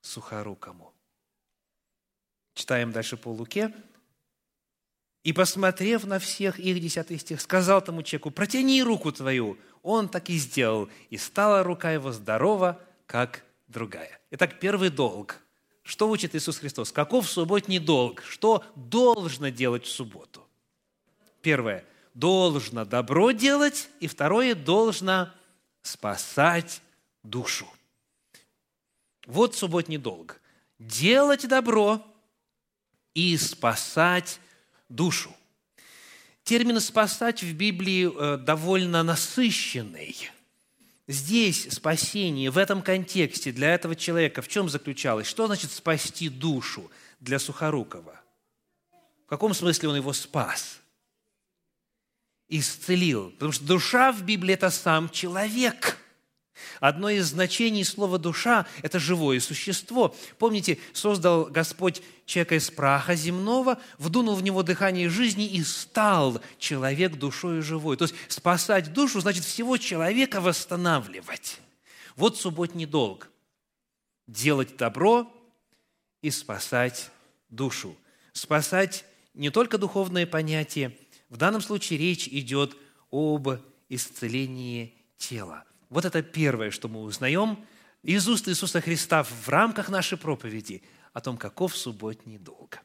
Сухорукому. 0.00 0.92
Читаем 2.54 2.90
дальше 2.90 3.16
по 3.16 3.28
Луке, 3.28 3.72
и, 5.26 5.32
посмотрев 5.32 6.04
на 6.04 6.20
всех 6.20 6.60
их, 6.60 6.80
десятый 6.80 7.18
стих, 7.18 7.40
сказал 7.40 7.82
тому 7.82 8.04
человеку, 8.04 8.30
протяни 8.30 8.80
руку 8.84 9.10
твою. 9.10 9.58
Он 9.82 10.08
так 10.08 10.30
и 10.30 10.36
сделал, 10.36 10.88
и 11.10 11.18
стала 11.18 11.64
рука 11.64 11.90
его 11.90 12.12
здорова, 12.12 12.80
как 13.06 13.42
другая. 13.66 14.20
Итак, 14.30 14.60
первый 14.60 14.88
долг 14.88 15.40
Что 15.82 16.08
учит 16.08 16.36
Иисус 16.36 16.58
Христос? 16.58 16.92
Каков 16.92 17.28
субботний 17.28 17.80
долг? 17.80 18.22
Что 18.22 18.64
должно 18.76 19.48
делать 19.48 19.84
в 19.84 19.90
субботу? 19.90 20.46
Первое. 21.42 21.84
Должно 22.14 22.84
добро 22.84 23.32
делать. 23.32 23.88
И 23.98 24.06
второе. 24.06 24.54
Должно 24.54 25.32
спасать 25.82 26.80
душу. 27.24 27.66
Вот 29.26 29.56
субботний 29.56 29.98
долг. 29.98 30.40
Делать 30.78 31.48
добро 31.48 32.00
и 33.12 33.36
спасать 33.36 34.38
душу. 34.88 35.34
Термин 36.44 36.80
«спасать» 36.80 37.42
в 37.42 37.52
Библии 37.54 38.08
э, 38.08 38.36
довольно 38.38 39.02
насыщенный. 39.02 40.16
Здесь 41.08 41.72
спасение, 41.72 42.50
в 42.50 42.58
этом 42.58 42.82
контексте 42.82 43.52
для 43.52 43.74
этого 43.74 43.94
человека 43.96 44.42
в 44.42 44.48
чем 44.48 44.68
заключалось? 44.68 45.26
Что 45.26 45.46
значит 45.46 45.70
спасти 45.72 46.28
душу 46.28 46.90
для 47.20 47.38
Сухорукова? 47.38 48.20
В 49.24 49.28
каком 49.28 49.54
смысле 49.54 49.88
он 49.88 49.96
его 49.96 50.12
спас? 50.12 50.80
Исцелил. 52.48 53.30
Потому 53.32 53.52
что 53.52 53.64
душа 53.64 54.12
в 54.12 54.22
Библии– 54.22 54.54
это 54.54 54.70
сам 54.70 55.10
человек– 55.10 55.98
Одно 56.80 57.10
из 57.10 57.26
значений 57.26 57.84
слова 57.84 58.18
«душа»– 58.18 58.66
это 58.82 58.98
живое 58.98 59.40
существо. 59.40 60.14
Помните, 60.38 60.78
создал 60.92 61.46
Господь 61.46 62.02
человека 62.24 62.56
из 62.56 62.70
праха 62.70 63.14
земного, 63.14 63.78
вдунул 63.98 64.34
в 64.34 64.42
него 64.42 64.62
дыхание 64.62 65.08
жизни 65.08 65.46
и 65.46 65.62
стал 65.62 66.40
человек 66.58 67.16
душой 67.16 67.60
живой. 67.60 67.96
То 67.96 68.04
есть 68.04 68.14
спасать 68.28 68.92
душу 68.92 69.20
значит 69.20 69.44
всего 69.44 69.76
человека 69.76 70.40
восстанавливать. 70.40 71.60
Вот 72.16 72.38
субботний 72.38 72.86
долг– 72.86 73.28
делать 74.26 74.76
добро 74.76 75.32
и 76.22 76.30
спасать 76.30 77.10
душу. 77.50 77.96
Спасать 78.32 79.04
не 79.34 79.50
только 79.50 79.78
духовное 79.78 80.26
понятие, 80.26 80.96
в 81.28 81.36
данном 81.36 81.60
случае 81.60 81.98
речь 81.98 82.28
идет 82.28 82.76
об 83.10 83.48
исцелении 83.88 84.94
тела– 85.18 85.64
вот 85.96 86.04
это 86.04 86.20
первое, 86.20 86.70
что 86.70 86.88
мы 86.88 87.00
узнаем 87.00 87.64
из 88.02 88.28
уст 88.28 88.46
Иисуса 88.48 88.82
Христа 88.82 89.22
в 89.22 89.48
рамках 89.48 89.88
нашей 89.88 90.18
проповеди 90.18 90.82
о 91.14 91.22
том, 91.22 91.38
каков 91.38 91.74
субботний 91.74 92.36
долг. 92.36 92.80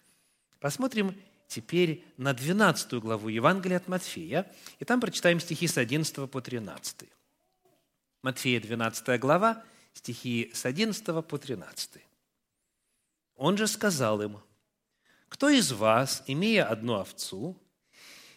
Посмотрим 0.61 1.21
теперь 1.45 2.05
на 2.15 2.33
12 2.33 2.93
главу 3.01 3.27
Евангелия 3.27 3.75
от 3.75 3.89
Матфея, 3.89 4.49
и 4.79 4.85
там 4.85 5.01
прочитаем 5.01 5.41
стихи 5.41 5.67
с 5.67 5.77
11 5.77 6.31
по 6.31 6.39
13. 6.39 7.09
Матфея, 8.21 8.61
12 8.61 9.19
глава, 9.19 9.61
стихи 9.91 10.49
с 10.53 10.65
11 10.65 11.03
по 11.27 11.37
13. 11.37 12.01
Он 13.35 13.57
же 13.57 13.67
сказал 13.67 14.21
им, 14.21 14.39
«Кто 15.27 15.49
из 15.49 15.73
вас, 15.73 16.23
имея 16.27 16.63
одну 16.63 16.93
овцу, 16.93 17.57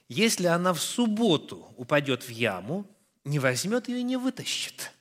если 0.09 0.49
она 0.49 0.75
в 0.75 0.81
субботу 0.81 1.73
упадет 1.77 2.25
в 2.25 2.31
яму, 2.31 2.91
не 3.25 3.39
возьмет 3.39 3.89
ее 3.89 4.01
и 4.01 4.05
не 4.05 4.17
вытащит. 4.17 4.93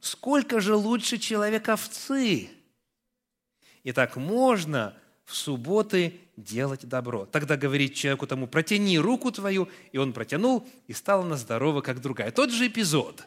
Сколько 0.00 0.60
же 0.60 0.74
лучше 0.74 1.18
человек 1.18 1.68
овцы? 1.68 2.48
И 3.82 3.92
так 3.92 4.16
можно 4.16 4.96
в 5.24 5.34
субботы 5.34 6.20
делать 6.36 6.88
добро. 6.88 7.26
Тогда 7.26 7.56
говорит 7.56 7.94
человеку 7.94 8.26
тому, 8.26 8.46
протяни 8.46 8.98
руку 8.98 9.30
твою, 9.30 9.68
и 9.92 9.98
он 9.98 10.12
протянул, 10.12 10.66
и 10.86 10.92
стала 10.92 11.24
она 11.24 11.36
здорова, 11.36 11.80
как 11.80 12.00
другая. 12.00 12.30
Тот 12.30 12.50
же 12.50 12.68
эпизод. 12.68 13.24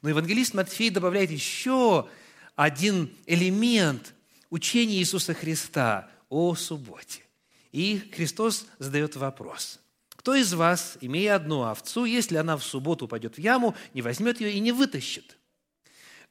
Но 0.00 0.08
евангелист 0.08 0.54
Матфей 0.54 0.90
добавляет 0.90 1.30
еще 1.30 2.08
один 2.56 3.14
элемент 3.26 4.14
учения 4.50 4.96
Иисуса 4.96 5.34
Христа 5.34 6.10
о 6.28 6.54
субботе. 6.54 7.22
И 7.72 8.10
Христос 8.14 8.66
задает 8.78 9.16
вопрос. 9.16 9.81
Кто 10.22 10.36
из 10.36 10.54
вас, 10.54 10.98
имея 11.00 11.34
одну 11.34 11.64
овцу, 11.64 12.04
если 12.04 12.36
она 12.36 12.56
в 12.56 12.62
субботу 12.62 13.06
упадет 13.06 13.34
в 13.34 13.38
яму, 13.38 13.74
не 13.92 14.02
возьмет 14.02 14.40
ее 14.40 14.52
и 14.52 14.60
не 14.60 14.70
вытащит? 14.70 15.36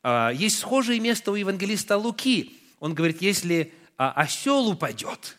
А, 0.02 0.30
есть 0.30 0.60
схожее 0.60 1.02
место 1.02 1.34
у 1.34 1.36
евангелиста 1.36 1.98
Луки. 1.98 2.58
Он 2.80 2.94
говорит, 2.94 3.22
если 3.22 3.74
а, 3.98 4.14
осел 4.14 4.70
упадет 4.70 5.38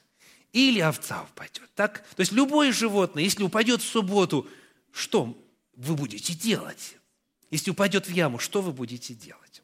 или 0.53 0.81
овца 0.81 1.23
упадет. 1.23 1.71
Так? 1.75 2.05
То 2.15 2.21
есть 2.21 2.33
любое 2.33 2.73
животное, 2.73 3.23
если 3.23 3.43
упадет 3.43 3.81
в 3.81 3.89
субботу, 3.89 4.47
что 4.93 5.35
вы 5.75 5.95
будете 5.95 6.35
делать? 6.35 6.99
Если 7.51 7.71
упадет 7.71 8.07
в 8.07 8.13
яму, 8.13 8.39
что 8.39 8.61
вы 8.61 8.73
будете 8.73 9.15
делать? 9.15 9.63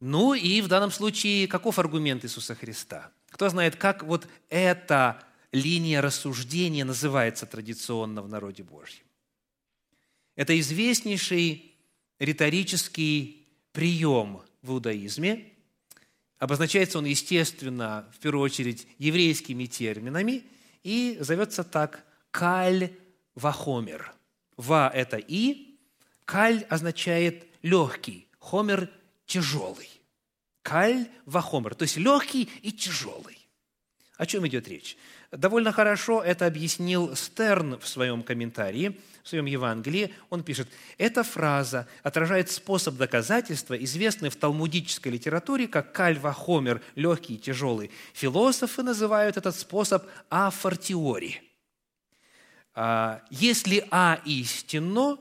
Ну 0.00 0.34
и 0.34 0.60
в 0.62 0.66
данном 0.66 0.90
случае, 0.90 1.46
каков 1.46 1.78
аргумент 1.78 2.24
Иисуса 2.24 2.56
Христа? 2.56 3.12
Кто 3.30 3.48
знает, 3.50 3.76
как 3.76 4.02
вот 4.02 4.26
это 4.48 5.22
линия 5.52 6.00
рассуждения 6.00 6.84
называется 6.84 7.46
традиционно 7.46 8.22
в 8.22 8.28
народе 8.28 8.62
Божьем. 8.62 9.04
Это 10.36 10.58
известнейший 10.60 11.74
риторический 12.18 13.46
прием 13.72 14.42
в 14.62 14.72
иудаизме. 14.72 15.52
Обозначается 16.38 16.98
он, 16.98 17.06
естественно, 17.06 18.08
в 18.14 18.18
первую 18.18 18.44
очередь 18.44 18.86
еврейскими 18.98 19.66
терминами 19.66 20.44
и 20.84 21.16
зовется 21.20 21.64
так 21.64 22.04
«каль 22.30 22.92
вахомер». 23.34 24.14
«Ва»– 24.56 24.90
это 24.94 25.16
«и», 25.16 25.78
«каль» 26.24 26.64
означает 26.68 27.46
«легкий», 27.62 28.28
«хомер»– 28.38 28.90
«тяжелый». 29.26 29.88
«Каль 30.62 31.08
вахомер», 31.24 31.74
то 31.74 31.82
есть 31.82 31.96
легкий 31.96 32.48
и 32.62 32.70
тяжелый. 32.70 33.47
О 34.18 34.26
чем 34.26 34.44
идет 34.48 34.66
речь? 34.66 34.96
Довольно 35.30 35.70
хорошо 35.70 36.20
это 36.20 36.46
объяснил 36.46 37.14
Стерн 37.14 37.78
в 37.78 37.86
своем 37.86 38.24
комментарии, 38.24 38.98
в 39.22 39.28
своем 39.28 39.46
Евангелии. 39.46 40.12
Он 40.28 40.42
пишет, 40.42 40.68
эта 40.98 41.22
фраза 41.22 41.86
отражает 42.02 42.50
способ 42.50 42.96
доказательства, 42.96 43.74
известный 43.74 44.30
в 44.30 44.36
талмудической 44.36 45.12
литературе 45.12 45.68
как 45.68 45.92
кальва 45.92 46.32
хомер, 46.32 46.82
легкий 46.96 47.36
и 47.36 47.38
тяжелый. 47.38 47.92
Философы 48.12 48.82
называют 48.82 49.36
этот 49.36 49.54
способ 49.54 50.04
афортиори. 50.30 51.40
А, 52.74 53.22
если 53.30 53.86
А 53.92 54.20
истинно, 54.24 55.16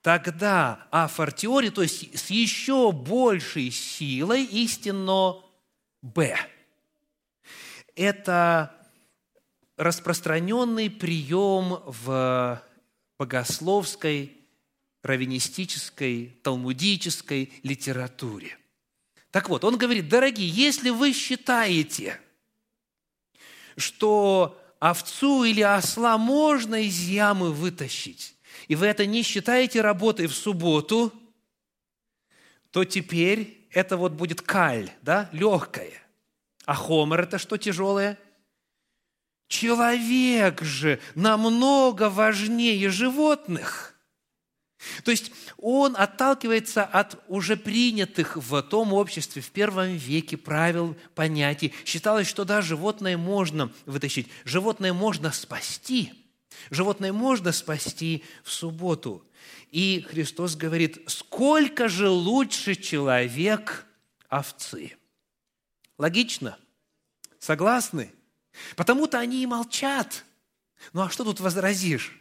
тогда 0.00 0.86
афортиори, 0.90 1.68
то 1.68 1.82
есть 1.82 2.18
с 2.18 2.30
еще 2.30 2.90
большей 2.90 3.70
силой 3.70 4.44
истинно 4.44 5.42
Б. 6.00 6.38
Это 7.98 8.72
распространенный 9.76 10.88
прием 10.88 11.82
в 11.84 12.62
богословской, 13.18 14.36
раввинистической, 15.02 16.38
талмудической 16.44 17.52
литературе. 17.64 18.56
Так 19.32 19.48
вот, 19.48 19.64
он 19.64 19.76
говорит, 19.76 20.08
дорогие, 20.08 20.48
если 20.48 20.90
вы 20.90 21.12
считаете, 21.12 22.20
что 23.76 24.56
овцу 24.78 25.42
или 25.42 25.62
осла 25.62 26.18
можно 26.18 26.76
из 26.76 27.00
ямы 27.00 27.52
вытащить, 27.52 28.36
и 28.68 28.76
вы 28.76 28.86
это 28.86 29.06
не 29.06 29.24
считаете 29.24 29.80
работой 29.80 30.28
в 30.28 30.36
субботу, 30.36 31.12
то 32.70 32.84
теперь 32.84 33.66
это 33.72 33.96
вот 33.96 34.12
будет 34.12 34.40
каль, 34.40 34.88
да, 35.02 35.28
легкое. 35.32 36.07
А 36.68 36.74
хомер– 36.74 37.20
это 37.22 37.38
что 37.38 37.56
тяжелое? 37.56 38.18
Человек 39.48 40.60
же 40.62 41.00
намного 41.14 42.10
важнее 42.10 42.90
животных. 42.90 43.94
То 45.02 45.10
есть 45.10 45.32
он 45.56 45.96
отталкивается 45.96 46.84
от 46.84 47.24
уже 47.26 47.56
принятых 47.56 48.36
в 48.36 48.60
том 48.60 48.92
обществе 48.92 49.40
в 49.40 49.50
первом 49.50 49.96
веке 49.96 50.36
правил, 50.36 50.94
понятий. 51.14 51.72
Считалось, 51.86 52.28
что 52.28 52.44
да, 52.44 52.60
животное 52.60 53.16
можно 53.16 53.72
вытащить, 53.86 54.28
животное 54.44 54.92
можно 54.92 55.32
спасти. 55.32 56.12
Животное 56.68 57.14
можно 57.14 57.52
спасти 57.52 58.22
в 58.44 58.52
субботу. 58.52 59.24
И 59.70 60.04
Христос 60.10 60.54
говорит, 60.54 61.02
сколько 61.06 61.88
же 61.88 62.10
лучше 62.10 62.74
человек 62.74 63.86
овцы. 64.28 64.97
Логично? 65.98 66.56
Согласны? 67.38 68.12
Потому-то 68.76 69.18
они 69.18 69.42
и 69.42 69.46
молчат. 69.46 70.24
Ну 70.92 71.02
а 71.02 71.10
что 71.10 71.24
тут 71.24 71.40
возразишь? 71.40 72.18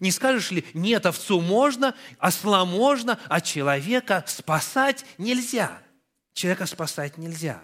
Не 0.00 0.10
скажешь 0.10 0.50
ли, 0.50 0.64
нет, 0.74 1.06
овцу 1.06 1.40
можно, 1.40 1.94
осла 2.18 2.64
можно, 2.64 3.18
а 3.28 3.40
человека 3.40 4.24
спасать 4.26 5.04
нельзя. 5.18 5.80
Человека 6.32 6.66
спасать 6.66 7.16
нельзя. 7.16 7.62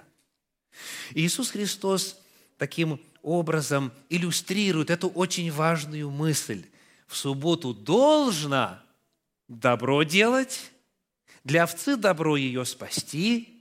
Иисус 1.11 1.51
Христос 1.51 2.19
таким 2.57 3.01
образом 3.23 3.93
иллюстрирует 4.09 4.91
эту 4.91 5.09
очень 5.09 5.51
важную 5.51 6.11
мысль. 6.11 6.65
В 7.07 7.17
субботу 7.17 7.75
должно 7.75 8.79
добро 9.49 10.05
делать, 10.05 10.71
для 11.43 11.65
овцы 11.65 11.97
добро 11.97 12.37
ее 12.37 12.65
спасти, 12.65 13.60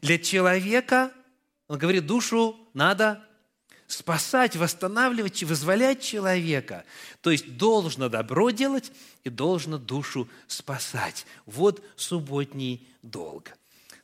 Для 0.00 0.18
человека, 0.18 1.12
он 1.68 1.78
говорит, 1.78 2.06
душу 2.06 2.56
надо 2.74 3.24
спасать, 3.86 4.56
восстанавливать, 4.56 5.42
вызволять 5.42 6.00
человека. 6.00 6.84
То 7.20 7.30
есть 7.30 7.56
должно 7.56 8.08
добро 8.08 8.50
делать 8.50 8.92
и 9.24 9.30
должно 9.30 9.78
душу 9.78 10.28
спасать. 10.46 11.26
Вот 11.46 11.84
субботний 11.96 12.88
долг. 13.02 13.50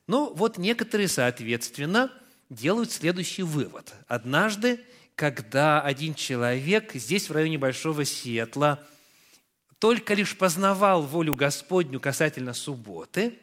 Ну, 0.06 0.32
вот 0.34 0.58
некоторые, 0.58 1.08
соответственно, 1.08 2.12
делают 2.50 2.92
следующий 2.92 3.42
вывод. 3.42 3.92
Однажды, 4.06 4.80
когда 5.14 5.80
один 5.80 6.14
человек 6.14 6.92
здесь, 6.94 7.28
в 7.28 7.32
районе 7.32 7.58
Большого 7.58 8.04
Сиэтла, 8.04 8.84
только 9.78 10.14
лишь 10.14 10.36
познавал 10.36 11.02
волю 11.02 11.34
Господню 11.34 12.00
касательно 12.00 12.54
субботы, 12.54 13.38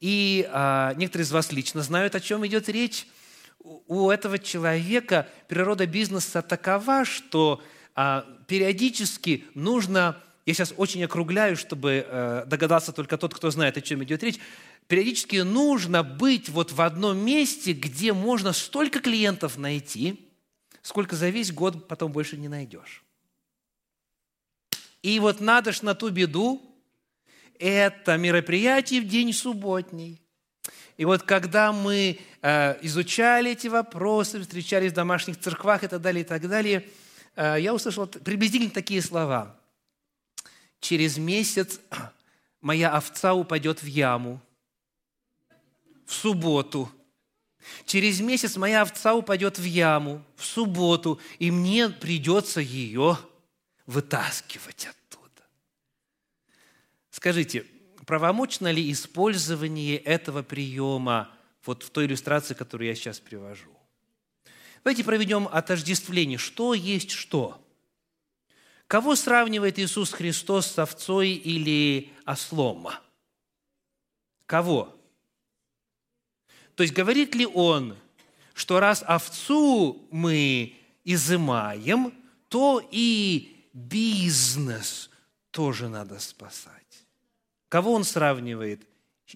и 0.00 0.48
а, 0.50 0.94
некоторые 0.94 1.24
из 1.24 1.32
вас 1.32 1.52
лично 1.52 1.82
знают, 1.82 2.14
о 2.14 2.20
чем 2.20 2.46
идет 2.46 2.68
речь, 2.68 3.06
у 3.62 4.10
этого 4.10 4.38
человека 4.38 5.28
природа 5.46 5.86
бизнеса 5.86 6.40
такова, 6.40 7.04
что 7.04 7.62
а, 7.94 8.26
периодически 8.46 9.44
нужно, 9.54 10.16
я 10.46 10.54
сейчас 10.54 10.72
очень 10.76 11.04
округляю, 11.04 11.56
чтобы 11.56 12.06
э, 12.06 12.44
догадался 12.46 12.92
только 12.92 13.18
тот, 13.18 13.34
кто 13.34 13.50
знает, 13.50 13.76
о 13.76 13.82
чем 13.82 14.02
идет 14.02 14.22
речь, 14.22 14.38
периодически 14.88 15.36
нужно 15.36 16.02
быть 16.02 16.48
вот 16.48 16.72
в 16.72 16.80
одном 16.80 17.18
месте, 17.18 17.72
где 17.72 18.14
можно 18.14 18.52
столько 18.54 19.00
клиентов 19.00 19.58
найти, 19.58 20.28
сколько 20.82 21.14
за 21.14 21.28
весь 21.28 21.52
год 21.52 21.86
потом 21.86 22.10
больше 22.10 22.38
не 22.38 22.48
найдешь. 22.48 23.04
И 25.02 25.18
вот 25.20 25.40
надо 25.40 25.72
ж 25.72 25.82
на 25.82 25.94
ту 25.94 26.08
беду, 26.10 26.69
это 27.60 28.16
мероприятие 28.16 29.02
в 29.02 29.06
день 29.06 29.32
субботний. 29.32 30.20
И 30.96 31.04
вот 31.04 31.22
когда 31.22 31.72
мы 31.72 32.18
э, 32.42 32.78
изучали 32.82 33.52
эти 33.52 33.68
вопросы, 33.68 34.40
встречались 34.40 34.92
в 34.92 34.94
домашних 34.94 35.38
церквах 35.38 35.84
и 35.84 35.88
так 35.88 36.00
далее, 36.00 36.24
и 36.24 36.26
так 36.26 36.48
далее, 36.48 36.88
э, 37.36 37.56
я 37.60 37.72
услышал 37.74 38.06
приблизительно 38.06 38.70
такие 38.70 39.00
слова. 39.00 39.56
Через 40.80 41.18
месяц 41.18 41.80
моя 42.60 42.90
овца 42.90 43.34
упадет 43.34 43.82
в 43.82 43.86
яму, 43.86 44.40
в 46.06 46.12
субботу. 46.12 46.90
Через 47.84 48.20
месяц 48.20 48.56
моя 48.56 48.82
овца 48.82 49.14
упадет 49.14 49.58
в 49.58 49.64
яму 49.64 50.24
в 50.36 50.44
субботу, 50.44 51.20
и 51.38 51.50
мне 51.50 51.90
придется 51.90 52.60
ее 52.60 53.18
вытаскивать 53.86 54.86
оттуда. 54.86 54.99
Скажите, 57.10 57.66
правомочно 58.06 58.70
ли 58.70 58.90
использование 58.90 59.96
этого 59.96 60.42
приема 60.42 61.30
вот 61.64 61.82
в 61.82 61.90
той 61.90 62.06
иллюстрации, 62.06 62.54
которую 62.54 62.88
я 62.88 62.94
сейчас 62.94 63.20
привожу? 63.20 63.70
Давайте 64.82 65.04
проведем 65.04 65.48
отождествление. 65.50 66.38
Что 66.38 66.74
есть 66.74 67.10
что? 67.10 67.60
Кого 68.86 69.14
сравнивает 69.14 69.78
Иисус 69.78 70.12
Христос 70.12 70.66
с 70.66 70.78
овцой 70.78 71.30
или 71.30 72.12
ослом? 72.24 72.88
Кого? 74.46 74.96
То 76.74 76.82
есть 76.82 76.94
говорит 76.94 77.34
ли 77.34 77.46
он, 77.46 77.96
что 78.54 78.80
раз 78.80 79.04
овцу 79.06 80.08
мы 80.10 80.74
изымаем, 81.04 82.12
то 82.48 82.82
и 82.90 83.68
бизнес 83.72 85.10
тоже 85.50 85.88
надо 85.88 86.18
спасать. 86.18 86.79
Кого 87.70 87.92
он 87.92 88.04
сравнивает 88.04 88.82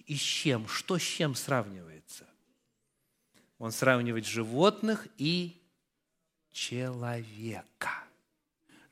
и 0.05 0.15
с 0.15 0.21
чем? 0.21 0.67
Что 0.67 0.99
с 0.99 1.01
чем 1.01 1.33
сравнивается? 1.33 2.27
Он 3.57 3.71
сравнивает 3.71 4.25
животных 4.25 5.07
и 5.17 5.59
человека 6.51 8.05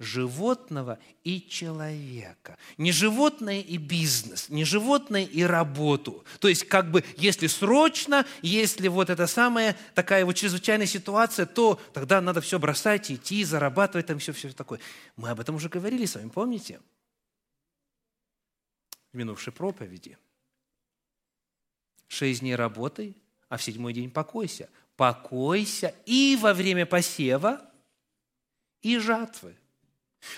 животного 0.04 1.00
и 1.24 1.42
человека. 1.42 2.58
Не 2.78 2.92
животное 2.92 3.62
и 3.62 3.78
бизнес, 3.78 4.50
не 4.50 4.66
животное 4.66 5.24
и 5.24 5.44
работу. 5.44 6.24
То 6.40 6.48
есть, 6.48 6.68
как 6.68 6.92
бы, 6.92 7.04
если 7.18 7.48
срочно, 7.48 8.26
если 8.42 8.88
вот 8.88 9.10
это 9.10 9.28
самая 9.28 9.76
такая 9.96 10.26
вот 10.26 10.34
чрезвычайная 10.34 10.88
ситуация, 10.88 11.46
то 11.46 11.80
тогда 11.94 12.22
надо 12.22 12.42
все 12.42 12.60
бросать, 12.60 13.12
идти, 13.12 13.44
зарабатывать, 13.44 14.08
там 14.08 14.20
все, 14.20 14.34
все 14.34 14.52
такое. 14.52 14.80
Мы 15.16 15.30
об 15.30 15.40
этом 15.40 15.56
уже 15.56 15.70
говорили 15.70 16.06
с 16.06 16.16
вами, 16.16 16.30
помните? 16.30 16.80
В 19.14 19.18
минувшей 19.18 19.54
проповеди. 19.54 20.18
Шесть 22.08 22.42
дней 22.42 22.56
работай, 22.56 23.16
а 23.48 23.58
в 23.58 23.64
седьмой 23.64 23.94
день 23.94 24.12
покойся. 24.12 24.70
Покойся 24.96 25.96
и 26.06 26.38
во 26.40 26.54
время 26.54 26.86
посева, 26.86 27.62
и 28.82 28.98
жатвы. 28.98 29.56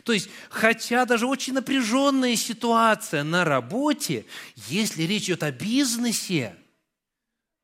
То 0.03 0.13
есть, 0.13 0.29
хотя 0.49 1.05
даже 1.05 1.25
очень 1.25 1.53
напряженная 1.53 2.35
ситуация 2.35 3.23
на 3.23 3.43
работе, 3.43 4.25
если 4.55 5.03
речь 5.03 5.25
идет 5.25 5.43
о 5.43 5.51
бизнесе, 5.51 6.55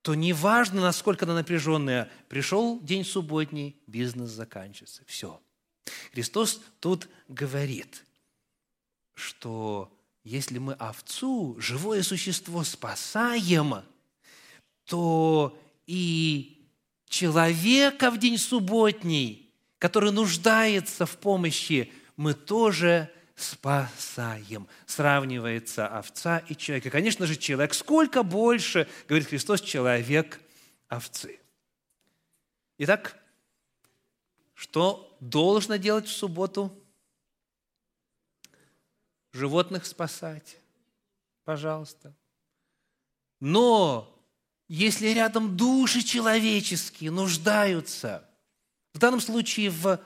то 0.02 0.16
неважно, 0.16 0.82
насколько 0.82 1.26
она 1.26 1.36
напряженная, 1.36 2.12
пришел 2.28 2.80
день 2.82 3.06
субботний, 3.06 3.76
бизнес 3.88 4.30
заканчивается. 4.30 5.04
Все. 5.06 5.42
Христос 6.12 6.62
тут 6.80 7.08
говорит, 7.28 8.04
что 9.14 9.92
если 10.24 10.60
мы 10.60 10.74
овцу, 10.74 11.56
живое 11.60 12.04
существо, 12.04 12.64
спасаем, 12.64 13.84
то 14.86 15.58
и 15.88 16.68
человека 17.08 18.12
в 18.12 18.20
день 18.20 18.38
субботний, 18.38 19.52
который 19.80 20.12
нуждается 20.12 21.06
в 21.06 21.18
помощи 21.18 21.92
мы 22.16 22.34
тоже 22.34 23.12
спасаем. 23.36 24.68
Сравнивается 24.86 25.88
овца 25.88 26.40
и 26.40 26.56
человек. 26.56 26.86
И, 26.86 26.90
конечно 26.90 27.26
же, 27.26 27.36
человек 27.36 27.74
сколько 27.74 28.22
больше, 28.24 28.88
говорит 29.08 29.28
Христос, 29.28 29.62
человек 29.62 30.40
овцы. 30.88 31.40
Итак, 32.78 33.18
что 34.54 35.16
должно 35.20 35.78
делать 35.78 36.08
в 36.08 36.12
субботу? 36.12 36.72
Животных 39.34 39.86
спасать. 39.86 40.58
Пожалуйста. 41.44 42.14
Но 43.40 44.08
если 44.68 45.08
рядом 45.08 45.58
души 45.58 46.04
человеческие 46.04 47.12
нуждаются, 47.12 48.28
в 48.94 49.00
данном 49.00 49.22
случае 49.22 49.70
в 49.70 50.00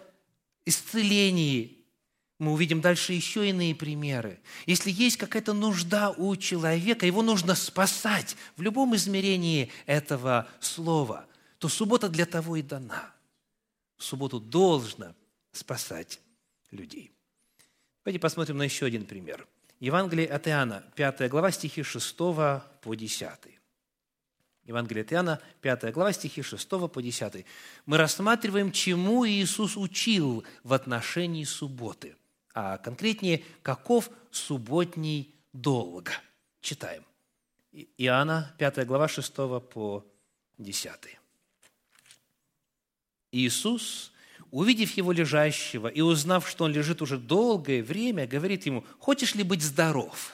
исцелении, 0.66 1.86
мы 2.38 2.52
увидим 2.52 2.82
дальше 2.82 3.14
еще 3.14 3.50
иные 3.50 3.74
примеры. 3.74 4.40
Если 4.66 4.92
есть 4.92 5.18
какая-то 5.18 5.54
нужда 5.54 6.12
у 6.12 6.36
человека, 6.36 7.06
его 7.06 7.22
нужно 7.22 7.56
спасать 7.56 8.36
в 8.58 8.62
любом 8.62 8.96
измерении 8.96 9.72
этого 9.86 10.48
слова, 10.60 11.28
то 11.60 11.70
суббота 11.70 12.10
для 12.10 12.26
того 12.26 12.58
и 12.58 12.62
дана. 12.62 13.14
В 13.98 14.04
субботу 14.04 14.40
должно 14.40 15.16
спасать 15.52 16.20
людей. 16.72 17.14
Давайте 18.06 18.20
посмотрим 18.20 18.58
на 18.58 18.63
еще 18.63 18.86
один 18.86 19.06
пример. 19.06 19.48
Евангелие 19.80 20.28
от 20.28 20.48
Иоанна, 20.48 20.84
5 20.96 21.28
глава, 21.28 21.52
стихи 21.52 21.82
6 21.84 22.15
по 22.15 22.96
10. 22.96 23.30
Евангелие 24.63 25.04
от 25.04 25.12
Иоанна, 25.12 25.41
5 25.62 25.91
глава, 25.91 26.13
стихи 26.13 26.44
6 26.44 26.70
по 26.70 27.02
10. 27.02 27.46
Мы 27.88 27.98
рассматриваем, 27.98 28.72
чему 28.72 29.28
Иисус 29.28 29.76
учил 29.76 30.46
в 30.63 30.74
отношении 30.74 31.44
субботы– 31.44 32.15
а 32.56 32.78
конкретнее, 32.78 33.44
каков 33.62 34.10
субботний 34.32 35.36
долг. 35.52 36.12
Читаем. 36.62 37.04
Иоанна, 37.98 38.56
5 38.58 38.88
глава, 38.88 39.10
6 39.10 39.34
по 39.34 40.06
10. 40.58 41.20
Иисус, 43.34 44.13
увидев 44.56 44.91
его 44.91 45.12
лежащего 45.12 45.89
и 45.89 46.00
узнав, 46.00 46.50
что 46.50 46.63
он 46.63 46.72
лежит 46.72 47.02
уже 47.02 47.18
долгое 47.18 47.84
время, 47.84 48.26
говорит 48.26 48.65
ему, 48.65 48.86
«Хочешь 49.00 49.36
ли 49.36 49.44
быть 49.44 49.62
здоров?» 49.62 50.32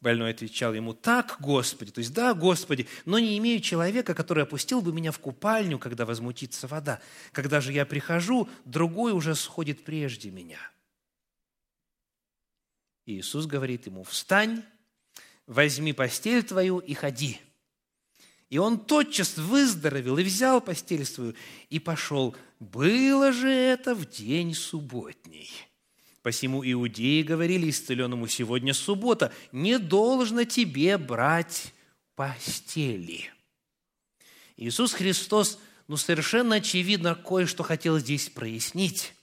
Больной 0.00 0.30
отвечал 0.30 0.72
ему, 0.74 0.94
«Так, 0.94 1.38
Господи!» 1.40 1.90
То 1.90 1.98
есть, 1.98 2.14
«Да, 2.14 2.34
Господи, 2.34 2.86
но 3.06 3.18
не 3.18 3.36
имею 3.38 3.60
человека, 3.60 4.14
который 4.14 4.44
опустил 4.44 4.80
бы 4.80 4.92
меня 4.92 5.10
в 5.10 5.18
купальню, 5.18 5.80
когда 5.80 6.06
возмутится 6.06 6.68
вода. 6.68 7.00
Когда 7.32 7.60
же 7.60 7.72
я 7.72 7.84
прихожу, 7.84 8.48
другой 8.64 9.12
уже 9.12 9.34
сходит 9.34 9.84
прежде 9.84 10.30
меня». 10.30 10.60
Иисус 13.06 13.46
говорит 13.46 13.86
ему, 13.86 14.04
встань, 14.04 14.62
возьми 15.48 15.92
постель 15.92 16.44
твою 16.44 16.78
и 16.78 16.94
ходи. 16.94 17.40
И 18.50 18.58
он 18.58 18.80
тотчас 18.80 19.38
выздоровел 19.38 20.18
и 20.18 20.24
взял 20.24 20.60
постель 20.60 21.04
свою 21.06 21.34
и 21.70 21.78
пошел. 21.78 22.36
Было 22.58 23.32
же 23.32 23.48
это 23.48 23.94
в 23.94 24.10
день 24.10 24.54
субботний. 24.54 25.50
Посему 26.22 26.62
иудеи 26.64 27.22
говорили 27.22 27.70
исцеленному 27.70 28.26
сегодня 28.26 28.74
суббота, 28.74 29.32
не 29.52 29.78
должно 29.78 30.44
тебе 30.44 30.98
брать 30.98 31.72
постели. 32.16 33.30
Иисус 34.56 34.92
Христос, 34.92 35.58
ну, 35.88 35.96
совершенно 35.96 36.56
очевидно, 36.56 37.14
кое-что 37.14 37.62
хотел 37.62 37.98
здесь 37.98 38.28
прояснить. 38.28 39.14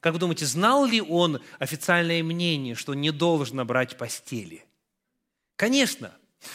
Как 0.00 0.14
вы 0.14 0.18
думаете, 0.18 0.46
знал 0.46 0.86
ли 0.86 1.00
он 1.00 1.40
официальное 1.58 2.22
мнение, 2.24 2.74
что 2.74 2.94
не 2.94 3.12
должно 3.12 3.64
брать 3.64 3.96
постели? 3.98 4.64
Конечно. 5.56 6.12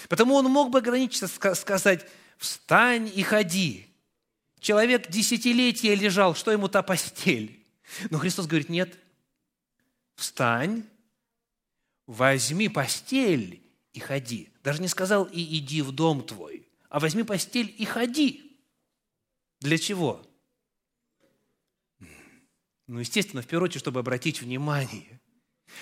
Потому 0.10 0.36
он 0.36 0.46
мог 0.46 0.70
бы 0.70 0.80
ограничиться, 0.80 1.28
сказать, 1.28 2.06
встань 2.38 3.12
и 3.14 3.24
ходи. 3.24 3.88
Человек 4.60 5.10
десятилетия 5.10 5.96
лежал, 5.96 6.36
что 6.36 6.52
ему 6.52 6.68
та 6.68 6.84
постель? 6.84 7.66
Но 8.10 8.18
Христос 8.18 8.48
говорит, 8.48 8.70
нет, 8.70 8.98
встань, 10.16 10.84
возьми 12.08 12.70
постель 12.70 13.62
и 13.94 14.00
ходи. 14.00 14.50
Даже 14.64 14.82
не 14.82 14.88
сказал 14.88 15.26
и 15.26 15.42
иди 15.58 15.82
в 15.82 15.92
дом 15.92 16.24
твой, 16.24 16.68
а 16.90 17.00
возьми 17.00 17.24
постель 17.24 17.74
и 17.78 17.86
ходи. 17.86 18.60
Для 19.60 19.78
чего? 19.78 20.22
Ну, 22.88 23.00
естественно, 23.00 23.42
в 23.42 23.48
первую 23.48 23.70
очередь, 23.70 23.82
чтобы 23.82 24.02
обратить 24.02 24.42
внимание. 24.42 25.21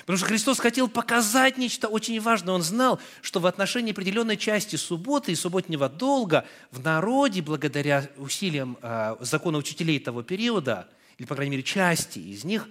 Потому 0.02 0.18
что 0.18 0.28
Христос 0.28 0.60
хотел 0.60 0.88
показать 0.88 1.58
нечто 1.58 1.88
очень 1.88 2.20
важное. 2.20 2.54
Он 2.54 2.64
знал, 2.64 3.00
что 3.22 3.40
в 3.40 3.46
отношении 3.46 3.92
определенной 3.92 4.38
части 4.38 4.76
субботы 4.76 5.32
и 5.32 5.36
субботнего 5.36 5.90
долга 5.90 6.46
в 6.72 6.84
народе, 6.84 7.42
благодаря 7.42 8.10
усилиям 8.18 8.78
э, 8.82 9.16
закона 9.20 9.58
учителей 9.58 10.00
того 10.00 10.24
периода, 10.24 10.88
или, 11.18 11.28
по 11.28 11.36
крайней 11.36 11.52
мере, 11.52 11.64
части 11.64 12.20
из 12.20 12.44
них, 12.44 12.68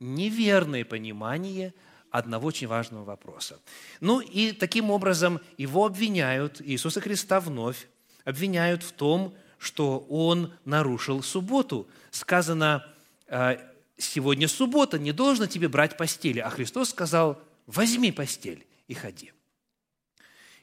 неверное 0.00 0.84
понимание 0.84 1.74
одного 2.10 2.48
очень 2.48 2.66
важного 2.66 3.04
вопроса. 3.04 3.58
Ну 4.00 4.20
и 4.20 4.52
таким 4.52 4.90
образом 4.90 5.40
его 5.56 5.86
обвиняют, 5.86 6.60
Иисуса 6.60 7.00
Христа 7.00 7.40
вновь 7.40 7.88
обвиняют 8.24 8.82
в 8.82 8.92
том, 8.92 9.34
что 9.58 10.06
он 10.08 10.52
нарушил 10.64 11.22
субботу. 11.22 11.86
Сказано, 12.10 12.86
«Э, 13.28 13.58
сегодня 14.00 14.48
суббота, 14.48 14.98
не 14.98 15.12
должно 15.12 15.46
тебе 15.46 15.68
брать 15.68 15.96
постели. 15.96 16.40
А 16.40 16.50
Христос 16.50 16.90
сказал, 16.90 17.40
возьми 17.66 18.12
постель 18.12 18.66
и 18.88 18.94
ходи. 18.94 19.32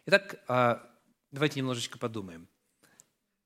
Итак, 0.05 0.41
а, 0.47 0.89
давайте 1.31 1.59
немножечко 1.59 1.97
подумаем. 1.97 2.47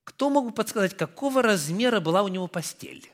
Кто 0.04 0.30
мог 0.30 0.46
бы 0.46 0.52
подсказать, 0.52 0.96
какого 0.96 1.42
размера 1.42 2.00
была 2.00 2.24
у 2.24 2.28
него 2.28 2.48
постель? 2.48 3.12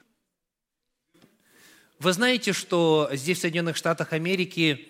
Вы 2.00 2.14
знаете, 2.14 2.54
что 2.54 3.10
здесь, 3.14 3.40
в 3.40 3.42
Соединенных 3.42 3.76
Штатах 3.76 4.14
Америки, 4.14 4.90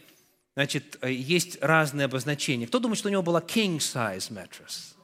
значит, 0.56 0.98
есть 1.04 1.58
разные 1.62 2.06
обозначения. 2.06 2.68
Кто 2.68 2.80
думает, 2.80 3.00
что 3.00 3.08
у 3.08 3.12
него 3.12 3.24
была 3.24 3.40
king 3.40 3.78
size 3.78 4.30
mattress? 4.32 4.97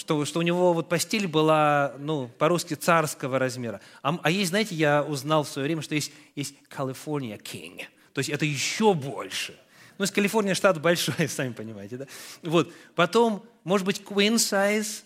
Что, 0.00 0.24
что 0.24 0.38
у 0.38 0.42
него 0.42 0.72
вот 0.72 0.88
постель 0.88 1.28
была, 1.28 1.94
ну, 1.98 2.28
по-русски 2.38 2.72
царского 2.72 3.38
размера. 3.38 3.82
А, 4.02 4.18
а 4.22 4.30
есть, 4.30 4.48
знаете, 4.48 4.74
я 4.74 5.02
узнал 5.04 5.44
в 5.44 5.48
свое 5.48 5.66
время, 5.66 5.82
что 5.82 5.94
есть, 5.94 6.10
есть 6.34 6.54
California 6.74 7.38
King, 7.40 7.82
то 8.14 8.20
есть 8.20 8.30
это 8.30 8.46
еще 8.46 8.94
больше. 8.94 9.54
Ну, 9.98 10.04
из 10.06 10.10
Калифорния 10.10 10.54
штат 10.54 10.80
большой, 10.80 11.14
сами 11.28 11.52
понимаете, 11.52 11.98
да? 11.98 12.06
Вот. 12.42 12.72
Потом, 12.94 13.44
может 13.62 13.84
быть, 13.84 14.00
queen 14.00 14.36
size, 14.36 15.02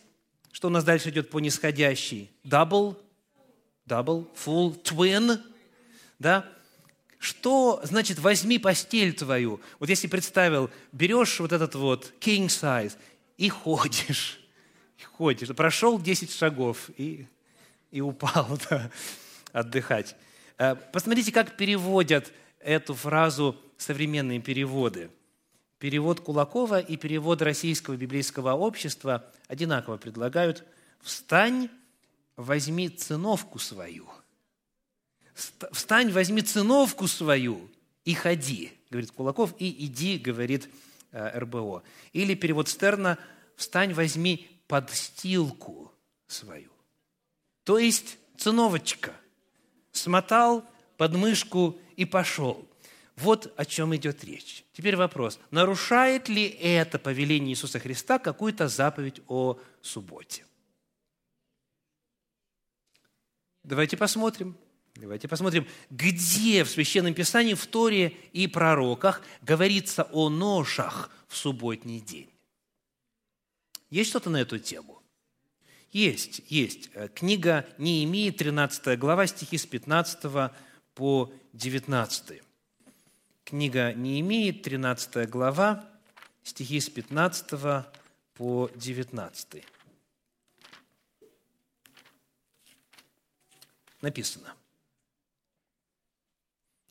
что 0.53 0.69
у 0.69 0.71
нас 0.71 0.85
дальше 0.85 1.11
идет 1.11 1.29
по 1.29 1.41
нисходящей. 1.41 2.31
Double, 2.45 2.97
double, 3.89 4.29
full, 4.37 4.81
twin, 4.81 5.41
да? 6.21 6.49
Что 7.19 7.81
значит 7.83 8.21
возьми 8.21 8.61
постель 8.61 9.13
твою? 9.13 9.61
Вот 9.81 9.89
если 9.89 10.07
представил, 10.07 10.71
берешь 10.93 11.41
вот 11.41 11.51
этот 11.51 11.75
вот 11.75 12.13
king 12.21 12.47
size 12.47 12.93
и 13.39 13.49
ходишь 13.49 14.44
ходишь. 15.17 15.55
Прошел 15.55 16.01
10 16.01 16.33
шагов 16.33 16.91
и, 16.97 17.27
и 17.91 18.01
упал 18.01 18.59
да, 18.71 18.91
отдыхать. 19.53 20.17
Э, 20.59 20.75
посмотрите, 20.75 21.33
как 21.33 21.57
переводят 21.57 22.33
эту 22.61 22.95
фразу 22.95 23.57
современные 23.77 24.41
переводы. 24.41 25.11
Перевод 25.79 26.21
Кулакова 26.21 26.81
и 26.81 26.97
перевод 26.97 27.43
Российского 27.43 27.97
библейского 27.97 28.55
общества 28.55 29.31
одинаково 29.49 29.97
предлагают 29.97 30.65
«Встань, 31.03 31.69
возьми 32.37 32.89
циновку 32.89 33.59
свою». 33.59 34.09
«Встань, 35.35 36.11
возьми 36.13 36.43
циновку 36.43 37.07
свою 37.09 37.69
и 38.05 38.15
ходи», 38.15 38.73
говорит 38.89 39.11
Кулаков, 39.11 39.55
и 39.59 39.85
«иди», 39.87 40.17
говорит 40.17 40.71
э, 41.13 41.39
РБО. 41.41 41.83
Или 42.13 42.35
перевод 42.35 42.69
Стерна 42.69 43.19
«Встань, 43.57 43.93
возьми 43.93 44.54
подстилку 44.67 45.93
свою. 46.27 46.71
То 47.65 47.79
есть 47.79 48.19
циновочка. 48.37 49.15
Смотал 49.93 50.65
подмышку 50.97 51.79
и 51.97 52.05
пошел. 52.05 52.69
Вот 53.17 53.53
о 53.57 53.65
чем 53.65 53.95
идет 53.95 54.25
речь. 54.25 54.65
Теперь 54.73 54.97
вопрос. 54.97 55.39
Нарушает 55.51 56.29
ли 56.29 56.49
это 56.49 56.99
повеление 56.99 57.53
Иисуса 57.53 57.79
Христа 57.79 58.19
какую-то 58.19 58.67
заповедь 58.69 59.21
о 59.29 59.59
субботе? 59.81 60.45
Давайте 63.63 63.97
посмотрим. 63.97 64.57
Давайте 64.97 65.27
посмотрим, 65.27 65.67
где 65.91 66.63
в 66.63 66.71
Священном 66.71 67.15
Писании, 67.15 67.55
в 67.55 67.67
Торе 67.67 68.17
и 68.33 68.47
пророках 68.47 69.23
говорится 69.43 70.05
о 70.13 70.29
ношах 70.29 71.11
в 71.27 71.37
субботний 71.37 72.01
день. 72.01 72.31
Есть 73.95 74.11
что-то 74.11 74.29
на 74.29 74.39
эту 74.39 74.59
тему? 74.59 75.01
Есть, 75.93 76.43
есть. 76.49 76.91
Э, 76.95 77.07
книга 77.07 77.65
Неемии, 77.79 78.31
13 78.31 78.99
глава, 78.99 79.25
стихи 79.29 79.57
с 79.57 79.67
15 79.67 80.51
по 80.97 81.33
19. 81.53 82.43
Книга 83.45 83.93
Неемии, 83.93 84.51
13 84.51 85.31
глава, 85.31 85.89
стихи 86.43 86.81
с 86.81 86.91
15 86.91 87.87
по 88.35 88.69
19. 88.75 89.65
Написано. 94.01 94.57